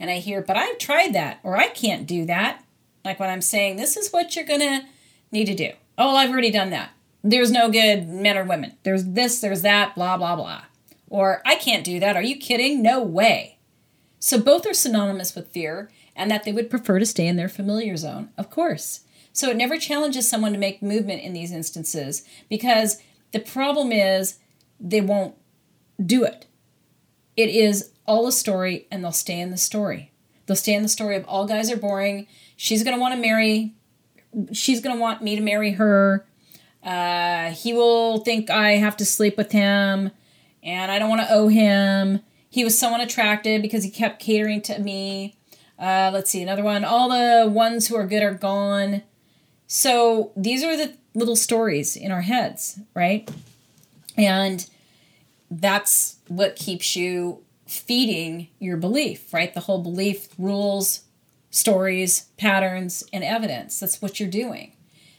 and 0.00 0.10
i 0.10 0.18
hear 0.18 0.42
but 0.42 0.56
i've 0.56 0.78
tried 0.78 1.12
that 1.12 1.40
or 1.42 1.56
i 1.56 1.68
can't 1.68 2.06
do 2.06 2.24
that. 2.26 2.64
Like 3.04 3.20
when 3.20 3.30
i'm 3.30 3.42
saying 3.42 3.76
this 3.76 3.96
is 3.96 4.10
what 4.10 4.34
you're 4.34 4.44
going 4.44 4.60
to 4.60 4.82
need 5.30 5.46
to 5.46 5.54
do. 5.54 5.72
Oh 5.98 6.06
well, 6.06 6.16
i've 6.16 6.30
already 6.30 6.50
done 6.50 6.70
that 6.70 6.90
there's 7.24 7.50
no 7.50 7.68
good 7.70 8.06
men 8.06 8.38
or 8.38 8.44
women 8.44 8.76
there's 8.84 9.04
this 9.04 9.40
there's 9.40 9.62
that 9.62 9.94
blah 9.94 10.16
blah 10.16 10.36
blah 10.36 10.62
or 11.08 11.42
i 11.44 11.56
can't 11.56 11.84
do 11.84 11.98
that 11.98 12.16
are 12.16 12.22
you 12.22 12.36
kidding 12.36 12.82
no 12.82 13.02
way 13.02 13.58
so 14.20 14.38
both 14.38 14.66
are 14.66 14.74
synonymous 14.74 15.34
with 15.34 15.48
fear 15.48 15.90
and 16.14 16.30
that 16.30 16.44
they 16.44 16.52
would 16.52 16.70
prefer 16.70 16.98
to 16.98 17.06
stay 17.06 17.26
in 17.26 17.36
their 17.36 17.48
familiar 17.48 17.96
zone 17.96 18.28
of 18.38 18.50
course 18.50 19.00
so 19.34 19.50
it 19.50 19.56
never 19.56 19.78
challenges 19.78 20.28
someone 20.28 20.52
to 20.52 20.58
make 20.58 20.80
movement 20.80 21.22
in 21.22 21.32
these 21.32 21.50
instances 21.50 22.22
because 22.48 23.02
the 23.32 23.40
problem 23.40 23.90
is 23.90 24.38
they 24.78 25.00
won't 25.00 25.34
do 26.04 26.22
it. 26.22 26.46
It 27.36 27.48
is 27.50 27.90
all 28.06 28.28
a 28.28 28.32
story 28.32 28.86
and 28.92 29.02
they'll 29.02 29.10
stay 29.10 29.40
in 29.40 29.50
the 29.50 29.56
story. 29.56 30.12
They'll 30.46 30.56
stay 30.56 30.74
in 30.74 30.84
the 30.84 30.88
story 30.88 31.16
of 31.16 31.24
all 31.26 31.46
guys 31.46 31.68
are 31.68 31.76
boring. 31.76 32.28
She's 32.56 32.84
going 32.84 32.94
to 32.94 33.00
want 33.00 33.12
to 33.12 33.20
marry. 33.20 33.74
She's 34.52 34.80
going 34.80 34.94
to 34.94 35.02
want 35.02 35.20
me 35.20 35.34
to 35.34 35.42
marry 35.42 35.72
her. 35.72 36.24
Uh, 36.84 37.50
he 37.50 37.72
will 37.72 38.18
think 38.18 38.50
I 38.50 38.72
have 38.72 38.96
to 38.98 39.04
sleep 39.04 39.36
with 39.36 39.52
him 39.52 40.10
and 40.62 40.90
I 40.90 40.98
don't 40.98 41.08
want 41.08 41.22
to 41.22 41.32
owe 41.32 41.48
him. 41.48 42.20
He 42.48 42.64
was 42.64 42.78
so 42.78 42.92
unattractive 42.92 43.62
because 43.62 43.84
he 43.84 43.90
kept 43.90 44.20
catering 44.20 44.62
to 44.62 44.78
me. 44.78 45.36
Uh, 45.78 46.10
let's 46.12 46.30
see, 46.30 46.42
another 46.42 46.62
one. 46.62 46.84
All 46.84 47.08
the 47.08 47.50
ones 47.50 47.88
who 47.88 47.96
are 47.96 48.06
good 48.06 48.22
are 48.22 48.34
gone. 48.34 49.02
So 49.66 50.32
these 50.36 50.62
are 50.62 50.76
the 50.76 50.94
little 51.14 51.36
stories 51.36 51.96
in 51.96 52.10
our 52.12 52.22
heads, 52.22 52.78
right? 52.94 53.28
And 54.16 54.68
that's 55.50 56.16
what 56.28 56.56
keeps 56.56 56.96
you 56.96 57.42
feeding 57.66 58.48
your 58.58 58.76
belief, 58.76 59.32
right? 59.32 59.52
The 59.52 59.60
whole 59.60 59.82
belief, 59.82 60.28
rules, 60.38 61.02
stories, 61.50 62.26
patterns, 62.36 63.04
and 63.12 63.24
evidence. 63.24 63.80
That's 63.80 64.00
what 64.00 64.20
you're 64.20 64.28
doing. 64.28 64.72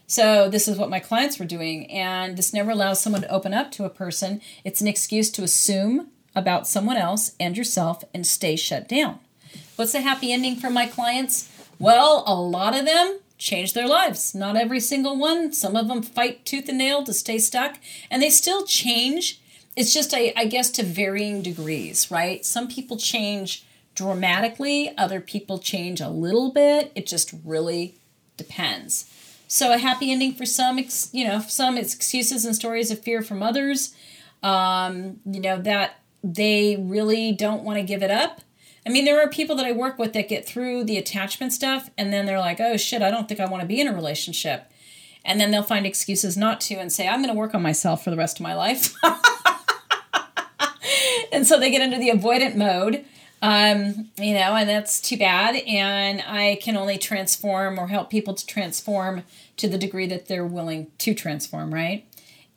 So, 0.08 0.48
this 0.48 0.68
is 0.68 0.78
what 0.78 0.90
my 0.90 1.00
clients 1.00 1.38
were 1.38 1.44
doing, 1.44 1.90
and 1.90 2.36
this 2.36 2.54
never 2.54 2.70
allows 2.70 3.00
someone 3.00 3.22
to 3.22 3.32
open 3.32 3.52
up 3.52 3.72
to 3.72 3.84
a 3.84 3.90
person. 3.90 4.40
It's 4.64 4.80
an 4.80 4.86
excuse 4.86 5.30
to 5.32 5.42
assume 5.42 6.08
about 6.34 6.68
someone 6.68 6.96
else 6.96 7.32
and 7.40 7.56
yourself 7.56 8.04
and 8.14 8.24
stay 8.24 8.54
shut 8.54 8.88
down. 8.88 9.18
What's 9.74 9.92
the 9.92 10.02
happy 10.02 10.32
ending 10.32 10.56
for 10.56 10.70
my 10.70 10.86
clients? 10.86 11.50
Well, 11.80 12.22
a 12.26 12.34
lot 12.34 12.76
of 12.76 12.84
them 12.84 13.18
change 13.36 13.72
their 13.72 13.88
lives. 13.88 14.34
Not 14.34 14.56
every 14.56 14.80
single 14.80 15.18
one. 15.18 15.52
Some 15.52 15.74
of 15.74 15.88
them 15.88 16.02
fight 16.02 16.44
tooth 16.46 16.68
and 16.68 16.78
nail 16.78 17.02
to 17.04 17.12
stay 17.12 17.38
stuck, 17.38 17.78
and 18.08 18.22
they 18.22 18.30
still 18.30 18.64
change. 18.64 19.40
It's 19.74 19.92
just, 19.92 20.14
I, 20.14 20.32
I 20.36 20.46
guess, 20.46 20.70
to 20.70 20.84
varying 20.84 21.42
degrees, 21.42 22.10
right? 22.10 22.46
Some 22.46 22.68
people 22.68 22.96
change 22.96 23.64
dramatically, 23.94 24.96
other 24.96 25.20
people 25.20 25.58
change 25.58 26.00
a 26.00 26.08
little 26.08 26.52
bit. 26.52 26.92
It 26.94 27.06
just 27.06 27.34
really 27.44 27.96
depends. 28.36 29.10
So, 29.48 29.72
a 29.72 29.78
happy 29.78 30.10
ending 30.10 30.34
for 30.34 30.46
some, 30.46 30.78
you 31.12 31.26
know, 31.26 31.40
some 31.40 31.76
it's 31.76 31.94
excuses 31.94 32.44
and 32.44 32.54
stories 32.54 32.90
of 32.90 33.00
fear 33.00 33.22
from 33.22 33.42
others. 33.42 33.94
Um, 34.42 35.20
you 35.24 35.40
know, 35.40 35.60
that 35.62 36.00
they 36.22 36.76
really 36.76 37.32
don't 37.32 37.62
want 37.62 37.78
to 37.78 37.82
give 37.82 38.02
it 38.02 38.10
up 38.10 38.40
I 38.86 38.88
mean, 38.88 39.04
there 39.04 39.20
are 39.20 39.28
people 39.28 39.56
that 39.56 39.66
I 39.66 39.72
work 39.72 39.98
with 39.98 40.12
that 40.12 40.28
get 40.28 40.46
through 40.46 40.84
the 40.84 40.96
attachment 40.96 41.52
stuff 41.52 41.90
and 41.98 42.12
then 42.12 42.24
they're 42.24 42.38
like, 42.38 42.60
oh 42.60 42.76
shit, 42.76 43.02
I 43.02 43.10
don't 43.10 43.28
think 43.28 43.40
I 43.40 43.46
want 43.46 43.62
to 43.62 43.66
be 43.66 43.80
in 43.80 43.88
a 43.88 43.92
relationship. 43.92 44.70
And 45.24 45.40
then 45.40 45.50
they'll 45.50 45.64
find 45.64 45.84
excuses 45.84 46.36
not 46.36 46.60
to 46.62 46.76
and 46.76 46.92
say, 46.92 47.08
I'm 47.08 47.20
going 47.20 47.34
to 47.34 47.38
work 47.38 47.52
on 47.52 47.62
myself 47.62 48.04
for 48.04 48.10
the 48.10 48.16
rest 48.16 48.38
of 48.38 48.44
my 48.44 48.54
life. 48.54 48.94
and 51.32 51.44
so 51.44 51.58
they 51.58 51.72
get 51.72 51.82
into 51.82 51.98
the 51.98 52.10
avoidant 52.10 52.54
mode, 52.54 53.04
um, 53.46 54.10
you 54.18 54.34
know, 54.34 54.56
and 54.56 54.68
that's 54.68 55.00
too 55.00 55.16
bad. 55.16 55.54
And 55.68 56.20
I 56.26 56.58
can 56.60 56.76
only 56.76 56.98
transform 56.98 57.78
or 57.78 57.86
help 57.86 58.10
people 58.10 58.34
to 58.34 58.44
transform 58.44 59.22
to 59.58 59.68
the 59.68 59.78
degree 59.78 60.08
that 60.08 60.26
they're 60.26 60.44
willing 60.44 60.88
to 60.98 61.14
transform, 61.14 61.72
right? 61.72 62.04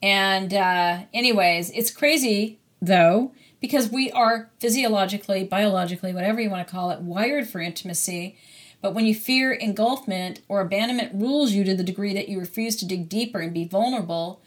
And, 0.02 0.52
uh, 0.52 1.02
anyways, 1.14 1.70
it's 1.70 1.92
crazy 1.92 2.58
though 2.82 3.30
because 3.60 3.92
we 3.92 4.10
are 4.10 4.50
physiologically, 4.58 5.44
biologically, 5.44 6.12
whatever 6.12 6.40
you 6.40 6.50
want 6.50 6.66
to 6.66 6.72
call 6.72 6.90
it, 6.90 7.00
wired 7.00 7.46
for 7.46 7.60
intimacy. 7.60 8.36
But 8.82 8.92
when 8.92 9.06
you 9.06 9.14
fear 9.14 9.52
engulfment 9.52 10.40
or 10.48 10.60
abandonment 10.60 11.12
rules 11.14 11.52
you 11.52 11.62
to 11.64 11.76
the 11.76 11.84
degree 11.84 12.14
that 12.14 12.28
you 12.28 12.40
refuse 12.40 12.74
to 12.76 12.86
dig 12.86 13.08
deeper 13.08 13.38
and 13.38 13.54
be 13.54 13.64
vulnerable, 13.64 14.40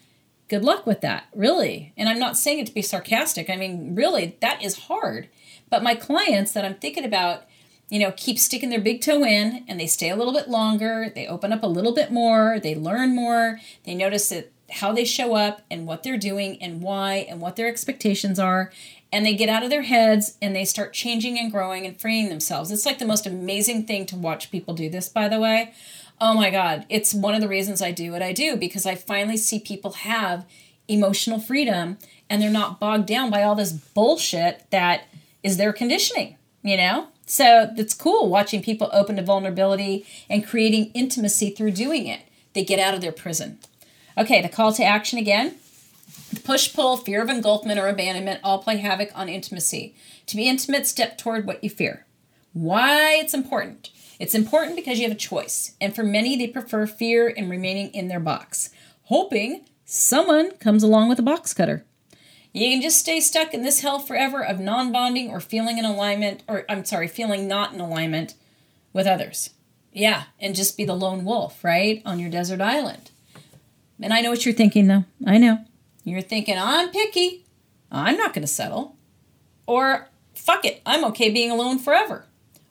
good 0.50 0.66
luck 0.66 0.86
with 0.86 1.00
that, 1.02 1.24
really. 1.34 1.94
And 1.96 2.10
I'm 2.10 2.20
not 2.20 2.38
saying 2.38 2.60
it 2.60 2.68
to 2.68 2.74
be 2.74 2.82
sarcastic. 2.82 3.50
I 3.50 3.56
mean, 3.56 3.96
really, 3.96 4.36
that 4.42 4.62
is 4.62 4.78
hard. 4.88 5.30
But 5.74 5.82
my 5.82 5.96
clients 5.96 6.52
that 6.52 6.66
I'm 6.66 6.76
thinking 6.76 7.04
about, 7.04 7.46
you 7.90 7.98
know, 7.98 8.14
keep 8.16 8.38
sticking 8.38 8.70
their 8.70 8.80
big 8.80 9.02
toe 9.02 9.26
in 9.26 9.66
and 9.68 9.80
they 9.80 9.88
stay 9.88 10.12
a 10.12 10.16
little 10.16 10.32
bit 10.32 10.48
longer, 10.48 11.12
they 11.16 11.26
open 11.26 11.52
up 11.52 11.64
a 11.64 11.68
little 11.68 11.96
bit 11.96 12.12
more, 12.12 12.60
they 12.62 12.76
learn 12.76 13.16
more, 13.16 13.60
they 13.84 13.96
notice 13.96 14.30
that 14.30 14.52
how 14.70 14.94
they 14.94 15.04
show 15.04 15.34
up 15.34 15.64
and 15.72 15.88
what 15.88 16.04
they're 16.04 16.16
doing 16.16 16.62
and 16.62 16.84
why 16.84 17.26
and 17.28 17.42
what 17.42 17.56
their 17.56 17.68
expectations 17.68 18.38
are 18.38 18.72
and 19.12 19.26
they 19.26 19.34
get 19.34 19.50
out 19.50 19.64
of 19.64 19.72
their 19.72 19.82
heads 19.82 20.38
and 20.44 20.56
they 20.56 20.64
start 20.64 20.94
changing 20.94 21.40
and 21.40 21.52
growing 21.52 21.88
and 21.88 22.00
freeing 22.00 22.30
themselves. 22.30 22.70
It's 22.70 22.86
like 22.86 23.00
the 23.00 23.06
most 23.06 23.26
amazing 23.26 23.88
thing 23.88 24.06
to 24.06 24.16
watch 24.16 24.52
people 24.52 24.76
do 24.76 24.92
this, 24.92 25.10
by 25.10 25.28
the 25.28 25.40
way. 25.40 25.74
Oh 26.22 26.36
my 26.36 26.52
God, 26.52 26.86
it's 26.88 27.16
one 27.16 27.34
of 27.34 27.42
the 27.42 27.48
reasons 27.48 27.82
I 27.82 27.90
do 27.90 28.12
what 28.12 28.22
I 28.22 28.32
do 28.32 28.58
because 28.58 28.86
I 28.86 28.94
finally 28.94 29.38
see 29.38 29.60
people 29.60 29.94
have 29.94 30.46
emotional 30.88 31.40
freedom 31.40 31.98
and 32.30 32.40
they're 32.40 32.52
not 32.52 32.80
bogged 32.80 33.08
down 33.08 33.32
by 33.32 33.42
all 33.42 33.56
this 33.56 33.72
bullshit 33.72 34.70
that 34.70 35.06
is 35.44 35.58
their 35.58 35.74
conditioning, 35.74 36.38
you 36.64 36.78
know? 36.78 37.10
So 37.26 37.72
it's 37.78 37.94
cool 37.94 38.30
watching 38.30 38.64
people 38.64 38.90
open 38.92 39.18
to 39.18 39.22
vulnerability 39.24 40.06
and 40.30 40.46
creating 40.46 40.92
intimacy 40.94 41.52
through 41.52 41.72
doing 41.72 42.08
it. 42.08 42.22
They 42.54 42.64
get 42.64 42.80
out 42.80 42.94
of 42.94 43.02
their 43.02 43.12
prison. 43.12 43.60
Okay, 44.18 44.42
the 44.42 44.50
call 44.50 44.74
to 44.74 44.84
action 44.84 45.18
again. 45.18 45.56
The 46.32 46.42
push, 46.42 46.74
pull, 46.74 46.98
fear 46.98 47.22
of 47.22 47.30
engulfment 47.30 47.80
or 47.80 47.88
abandonment 47.88 48.40
all 48.44 48.60
play 48.60 48.78
havoc 48.78 49.10
on 49.16 49.30
intimacy. 49.30 49.96
To 50.28 50.36
be 50.36 50.48
intimate, 50.48 50.88
step 50.88 51.18
toward 51.18 51.46
what 51.46 51.64
you 51.64 51.70
fear. 51.70 52.06
Why 52.54 53.16
it's 53.16 53.34
important. 53.34 53.90
It's 54.20 54.36
important 54.36 54.76
because 54.76 55.00
you 55.00 55.08
have 55.08 55.16
a 55.16 55.20
choice, 55.20 55.74
and 55.82 55.96
for 55.96 56.04
many, 56.04 56.38
they 56.38 56.48
prefer 56.48 56.86
fear 56.86 57.34
and 57.36 57.50
remaining 57.50 57.90
in 57.90 58.08
their 58.08 58.20
box, 58.20 58.70
hoping 59.06 59.66
someone 59.86 60.52
comes 60.58 60.84
along 60.84 61.10
with 61.10 61.20
a 61.20 61.24
box 61.24 61.54
cutter. 61.54 61.84
You 62.54 62.70
can 62.70 62.82
just 62.82 63.00
stay 63.00 63.20
stuck 63.20 63.54
in 63.54 63.64
this 63.64 63.82
hell 63.82 64.00
forever 64.00 64.46
of 64.46 64.60
non 64.60 64.92
bonding 64.92 65.32
or 65.32 65.40
feeling 65.40 65.80
in 65.80 65.86
alignment, 65.86 66.44
or 66.48 66.66
I'm 66.70 66.86
sorry, 66.86 67.08
feeling 67.08 67.48
not 67.48 67.74
in 67.74 67.80
alignment 67.80 68.36
with 68.94 69.08
others. 69.08 69.50
Yeah, 69.92 70.26
and 70.40 70.56
just 70.56 70.78
be 70.78 70.86
the 70.86 70.96
lone 70.96 71.26
wolf, 71.26 71.64
right, 71.64 72.02
on 72.06 72.20
your 72.20 72.30
desert 72.30 72.62
island. 72.62 73.12
And 74.00 74.14
I 74.14 74.22
know 74.22 74.30
what 74.30 74.46
you're 74.46 74.54
thinking, 74.54 74.88
though. 74.88 75.06
I 75.26 75.38
know. 75.40 75.60
You're 76.04 76.22
thinking, 76.22 76.58
I'm 76.58 76.90
picky. 76.90 77.46
I'm 77.92 78.18
not 78.18 78.34
going 78.34 78.44
to 78.44 78.48
settle. 78.48 78.98
Or, 79.66 80.10
fuck 80.36 80.66
it, 80.66 80.82
I'm 80.86 81.06
okay 81.06 81.32
being 81.32 81.52
alone 81.52 81.80
forever. 81.80 82.26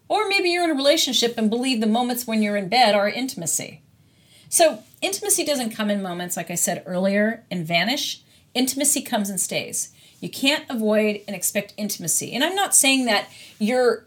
Or 0.09 0.29
maybe 0.29 0.51
you're 0.51 0.65
in 0.65 0.71
a 0.71 0.75
relationship 0.75 1.39
and 1.39 1.49
believe 1.49 1.81
the 1.81 1.87
moments 1.87 2.27
when 2.27 2.43
you're 2.43 2.57
in 2.57 2.69
bed 2.69 2.95
are 2.95 3.09
intimacy. 3.09 3.83
So, 4.49 4.83
intimacy 5.01 5.45
doesn't 5.45 5.71
come 5.71 5.91
in 5.91 6.03
moments, 6.03 6.37
like 6.37 6.51
I 6.51 6.55
said 6.55 6.83
earlier, 6.87 7.45
and 7.51 7.67
vanish. 7.67 8.23
Intimacy 8.55 9.03
comes 9.03 9.31
and 9.31 9.41
stays. 9.41 9.93
You 10.21 10.31
can't 10.31 10.65
avoid 10.69 11.21
and 11.27 11.35
expect 11.35 11.75
intimacy. 11.77 12.33
And 12.33 12.45
I'm 12.45 12.55
not 12.55 12.75
saying 12.75 13.07
that 13.07 13.29
you're, 13.59 14.05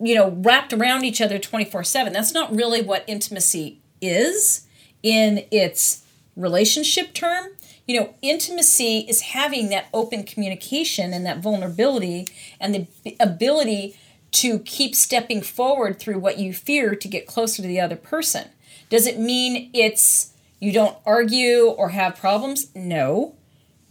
you 0.00 0.14
know, 0.14 0.30
wrapped 0.30 0.72
around 0.72 1.04
each 1.04 1.20
other 1.20 1.38
24 1.38 1.84
7. 1.84 2.12
That's 2.12 2.32
not 2.32 2.54
really 2.54 2.82
what 2.82 3.04
intimacy 3.06 3.80
is 4.00 4.66
in 5.02 5.44
its 5.50 6.04
relationship 6.36 7.12
term. 7.12 7.48
You 7.86 8.00
know, 8.00 8.14
intimacy 8.22 9.06
is 9.08 9.22
having 9.22 9.70
that 9.70 9.86
open 9.92 10.22
communication 10.22 11.12
and 11.12 11.24
that 11.26 11.38
vulnerability 11.38 12.28
and 12.60 12.74
the 12.74 13.16
ability 13.18 13.96
to 14.30 14.58
keep 14.60 14.94
stepping 14.94 15.40
forward 15.40 15.98
through 15.98 16.18
what 16.18 16.38
you 16.38 16.52
fear 16.52 16.94
to 16.94 17.08
get 17.08 17.26
closer 17.26 17.62
to 17.62 17.68
the 17.68 17.80
other 17.80 17.96
person. 17.96 18.48
Does 18.90 19.06
it 19.06 19.18
mean 19.18 19.70
it's 19.72 20.32
you 20.60 20.72
don't 20.72 20.96
argue 21.06 21.66
or 21.66 21.90
have 21.90 22.16
problems? 22.16 22.68
No. 22.74 23.34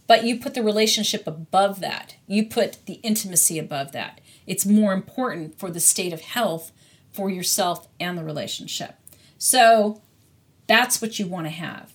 But 0.08 0.24
you 0.24 0.40
put 0.40 0.54
the 0.54 0.62
relationship 0.62 1.26
above 1.26 1.78
that. 1.80 2.16
You 2.26 2.46
put 2.46 2.84
the 2.86 2.94
intimacy 2.94 3.58
above 3.58 3.92
that. 3.92 4.20
It's 4.46 4.66
more 4.66 4.92
important 4.92 5.56
for 5.58 5.70
the 5.70 5.78
state 5.78 6.12
of 6.12 6.22
health 6.22 6.72
for 7.12 7.30
yourself 7.30 7.86
and 8.00 8.18
the 8.18 8.24
relationship. 8.24 8.96
So 9.36 10.00
that's 10.66 11.00
what 11.00 11.18
you 11.18 11.26
want 11.26 11.46
to 11.46 11.50
have 11.50 11.92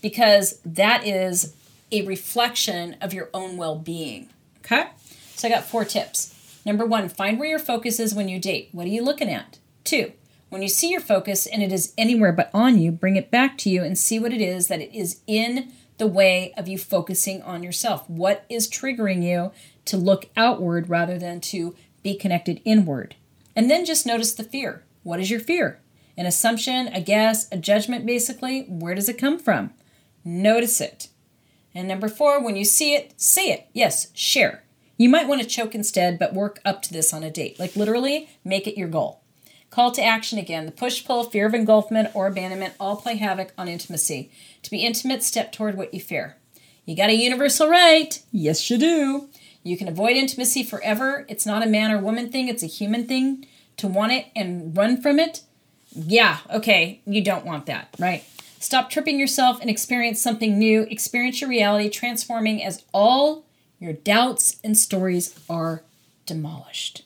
because 0.00 0.60
that 0.64 1.04
is 1.04 1.54
a 1.90 2.06
reflection 2.06 2.96
of 3.00 3.12
your 3.12 3.30
own 3.34 3.56
well 3.56 3.76
being. 3.76 4.28
Okay? 4.60 4.86
So 5.34 5.48
I 5.48 5.50
got 5.50 5.64
four 5.64 5.84
tips. 5.84 6.60
Number 6.64 6.86
one, 6.86 7.08
find 7.08 7.38
where 7.38 7.48
your 7.48 7.58
focus 7.58 7.98
is 7.98 8.14
when 8.14 8.28
you 8.28 8.38
date. 8.38 8.68
What 8.72 8.86
are 8.86 8.90
you 8.90 9.02
looking 9.02 9.28
at? 9.28 9.58
Two, 9.82 10.12
when 10.50 10.62
you 10.62 10.68
see 10.68 10.90
your 10.90 11.00
focus 11.00 11.46
and 11.46 11.62
it 11.62 11.72
is 11.72 11.92
anywhere 11.98 12.32
but 12.32 12.50
on 12.54 12.78
you, 12.78 12.92
bring 12.92 13.16
it 13.16 13.30
back 13.30 13.58
to 13.58 13.70
you 13.70 13.82
and 13.82 13.98
see 13.98 14.20
what 14.20 14.32
it 14.32 14.40
is 14.40 14.68
that 14.68 14.80
it 14.80 14.94
is 14.94 15.20
in 15.26 15.72
the 15.98 16.06
way 16.06 16.52
of 16.56 16.68
you 16.68 16.78
focusing 16.78 17.42
on 17.42 17.62
yourself. 17.62 18.08
What 18.08 18.44
is 18.48 18.68
triggering 18.68 19.22
you 19.22 19.52
to 19.86 19.96
look 19.96 20.26
outward 20.36 20.88
rather 20.88 21.18
than 21.18 21.40
to 21.42 21.74
be 22.02 22.16
connected 22.16 22.60
inward? 22.64 23.16
And 23.54 23.70
then 23.70 23.84
just 23.84 24.06
notice 24.06 24.34
the 24.34 24.44
fear. 24.44 24.84
What 25.02 25.20
is 25.20 25.30
your 25.30 25.40
fear? 25.40 25.80
An 26.16 26.26
assumption, 26.26 26.88
a 26.88 27.00
guess, 27.00 27.46
a 27.52 27.56
judgment, 27.56 28.06
basically. 28.06 28.62
Where 28.62 28.94
does 28.94 29.08
it 29.08 29.18
come 29.18 29.38
from? 29.38 29.72
Notice 30.24 30.80
it. 30.80 31.08
And 31.74 31.86
number 31.86 32.08
four, 32.08 32.42
when 32.42 32.56
you 32.56 32.64
see 32.64 32.94
it, 32.94 33.14
say 33.20 33.52
it. 33.52 33.68
Yes, 33.72 34.08
share. 34.14 34.64
You 34.96 35.10
might 35.10 35.28
want 35.28 35.42
to 35.42 35.46
choke 35.46 35.74
instead, 35.74 36.18
but 36.18 36.32
work 36.32 36.58
up 36.64 36.80
to 36.82 36.92
this 36.92 37.12
on 37.12 37.22
a 37.22 37.30
date. 37.30 37.58
Like 37.58 37.76
literally, 37.76 38.30
make 38.44 38.66
it 38.66 38.78
your 38.78 38.88
goal. 38.88 39.22
Call 39.70 39.90
to 39.92 40.02
action 40.02 40.38
again. 40.38 40.66
The 40.66 40.72
push 40.72 41.04
pull, 41.04 41.24
fear 41.24 41.46
of 41.46 41.52
engulfment, 41.52 42.10
or 42.14 42.26
abandonment 42.26 42.74
all 42.78 42.96
play 42.96 43.16
havoc 43.16 43.52
on 43.58 43.68
intimacy. 43.68 44.30
To 44.62 44.70
be 44.70 44.84
intimate, 44.84 45.22
step 45.22 45.52
toward 45.52 45.76
what 45.76 45.92
you 45.92 46.00
fear. 46.00 46.36
You 46.84 46.96
got 46.96 47.10
a 47.10 47.14
universal 47.14 47.68
right. 47.68 48.22
Yes, 48.30 48.70
you 48.70 48.78
do. 48.78 49.28
You 49.62 49.76
can 49.76 49.88
avoid 49.88 50.16
intimacy 50.16 50.62
forever. 50.62 51.26
It's 51.28 51.44
not 51.44 51.64
a 51.64 51.68
man 51.68 51.90
or 51.90 51.98
woman 51.98 52.30
thing, 52.30 52.48
it's 52.48 52.62
a 52.62 52.68
human 52.68 53.06
thing. 53.06 53.46
To 53.78 53.88
want 53.88 54.12
it 54.12 54.26
and 54.34 54.74
run 54.74 55.02
from 55.02 55.18
it, 55.18 55.42
yeah, 55.90 56.38
okay, 56.50 57.02
you 57.04 57.22
don't 57.22 57.44
want 57.44 57.66
that, 57.66 57.94
right? 57.98 58.24
Stop 58.58 58.88
tripping 58.88 59.18
yourself 59.18 59.60
and 59.60 59.68
experience 59.68 60.22
something 60.22 60.58
new. 60.58 60.82
Experience 60.84 61.40
your 61.40 61.50
reality 61.50 61.90
transforming 61.90 62.62
as 62.64 62.84
all 62.94 63.44
your 63.78 63.92
doubts 63.92 64.58
and 64.64 64.78
stories 64.78 65.38
are 65.50 65.82
demolished. 66.24 67.02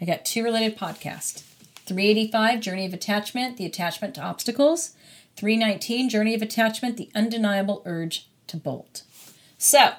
I 0.00 0.04
got 0.04 0.24
two 0.24 0.44
related 0.44 0.78
podcasts 0.78 1.47
385 1.88 2.60
Journey 2.60 2.86
of 2.86 2.94
Attachment, 2.94 3.56
The 3.56 3.66
Attachment 3.66 4.14
to 4.14 4.22
Obstacles. 4.22 4.92
319 5.36 6.08
Journey 6.08 6.34
of 6.34 6.42
Attachment, 6.42 6.96
The 6.96 7.10
Undeniable 7.14 7.82
Urge 7.86 8.28
to 8.48 8.56
Bolt. 8.56 9.02
So, 9.56 9.92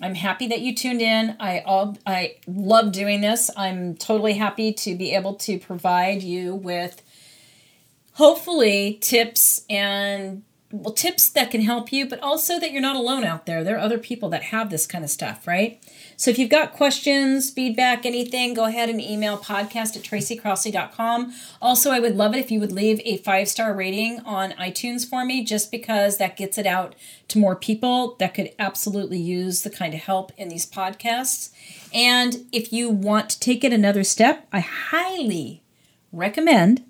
I'm 0.00 0.14
happy 0.14 0.46
that 0.48 0.60
you 0.60 0.74
tuned 0.74 1.02
in. 1.02 1.36
I 1.38 1.60
all 1.60 1.98
I 2.06 2.36
love 2.46 2.92
doing 2.92 3.20
this. 3.20 3.50
I'm 3.56 3.94
totally 3.96 4.34
happy 4.34 4.72
to 4.72 4.94
be 4.94 5.14
able 5.14 5.34
to 5.34 5.58
provide 5.58 6.22
you 6.22 6.54
with 6.54 7.02
hopefully 8.12 8.98
tips 9.00 9.64
and 9.68 10.42
well 10.72 10.94
tips 10.94 11.28
that 11.28 11.50
can 11.50 11.62
help 11.62 11.92
you 11.92 12.08
but 12.08 12.20
also 12.20 12.58
that 12.60 12.70
you're 12.72 12.80
not 12.80 12.96
alone 12.96 13.24
out 13.24 13.46
there. 13.46 13.64
There 13.64 13.76
are 13.76 13.80
other 13.80 13.98
people 13.98 14.28
that 14.30 14.44
have 14.44 14.70
this 14.70 14.86
kind 14.86 15.04
of 15.04 15.10
stuff 15.10 15.46
right? 15.46 15.82
So 16.16 16.30
if 16.30 16.38
you've 16.38 16.50
got 16.50 16.72
questions 16.72 17.50
feedback 17.50 18.06
anything 18.06 18.54
go 18.54 18.64
ahead 18.64 18.88
and 18.88 19.00
email 19.00 19.36
podcast 19.36 19.96
at 19.96 20.02
tracycrossley.com 20.02 21.34
also 21.60 21.90
i 21.90 21.98
would 21.98 22.16
love 22.16 22.34
it 22.34 22.38
if 22.38 22.50
you 22.50 22.60
would 22.60 22.72
leave 22.72 23.00
a 23.04 23.16
five 23.18 23.48
star 23.48 23.74
rating 23.74 24.20
on 24.24 24.52
itunes 24.52 25.08
for 25.08 25.24
me 25.24 25.44
just 25.44 25.70
because 25.70 26.18
that 26.18 26.36
gets 26.36 26.58
it 26.58 26.66
out 26.66 26.94
to 27.28 27.38
more 27.38 27.56
people 27.56 28.16
that 28.18 28.34
could 28.34 28.52
absolutely 28.58 29.18
use 29.18 29.62
the 29.62 29.70
kind 29.70 29.94
of 29.94 30.00
help 30.00 30.32
in 30.36 30.48
these 30.48 30.66
podcasts. 30.66 31.50
And 31.92 32.46
if 32.52 32.72
you 32.72 32.90
want 32.90 33.30
to 33.30 33.40
take 33.40 33.64
it 33.64 33.72
another 33.72 34.04
step 34.04 34.46
i 34.52 34.60
highly 34.60 35.62
recommend 36.12 36.84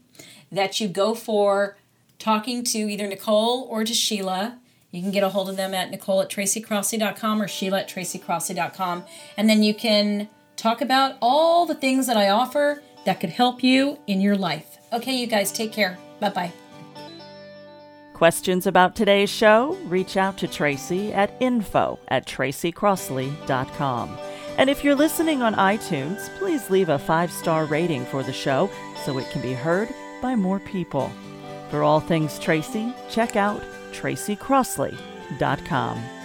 that 0.51 0.81
you 0.81 0.89
go 0.89 1.15
for 1.15 1.77
talking 2.21 2.63
to 2.63 2.79
either 2.79 3.09
Nicole 3.09 3.67
or 3.69 3.83
to 3.83 3.93
Sheila. 3.93 4.59
You 4.93 5.03
can 5.03 5.11
get 5.11 5.25
a 5.25 5.31
hold 5.31 5.49
of 5.49 5.57
them 5.57 5.75
at 5.75 5.91
Nicole 5.91 6.21
at 6.21 6.29
tracycrossley.com 6.29 7.43
or 7.43 7.49
Sheila 7.49 7.81
at 7.81 7.89
tracycrossley.com. 7.89 9.05
And 9.37 9.51
then 9.51 9.65
you 9.65 9.75
can 9.75 10.29
talk 10.57 10.81
about 10.81 11.17
all 11.21 11.67
the 11.67 11.75
things 11.75 12.07
that 12.07 12.17
I 12.17 12.29
offer 12.29 12.83
that 13.05 13.19
could 13.19 13.31
help 13.31 13.65
you 13.65 13.99
in 14.07 14.21
your 14.21 14.37
life. 14.37 14.79
Okay, 14.93 15.15
you 15.15 15.27
guys, 15.27 15.51
take 15.51 15.73
care. 15.73 15.99
Bye 16.21 16.31
bye. 16.31 16.53
Questions 18.13 18.67
about 18.67 18.95
today's 18.95 19.31
show? 19.31 19.79
Reach 19.87 20.19
out 20.19 20.37
to 20.39 20.47
Tracy 20.47 21.11
at 21.13 21.35
info 21.41 21.99
at 22.09 22.27
tracycrossley.com. 22.27 24.19
And 24.59 24.69
if 24.69 24.85
you're 24.85 24.95
listening 24.95 25.41
on 25.41 25.55
iTunes, 25.55 26.29
please 26.39 26.69
leave 26.69 26.91
a 26.91 26.99
five 26.99 27.33
star 27.33 27.65
rating 27.65 28.05
for 28.05 28.23
the 28.23 28.33
show 28.33 28.69
so 29.07 29.17
it 29.17 29.31
can 29.31 29.41
be 29.41 29.55
heard 29.55 29.89
by 30.21 30.37
more 30.37 30.61
people. 30.61 31.11
For 31.71 31.83
all 31.83 32.01
things 32.01 32.39
Tracy, 32.39 32.93
check 33.09 33.37
out 33.37 33.63
tracycrossley.com. 33.93 36.20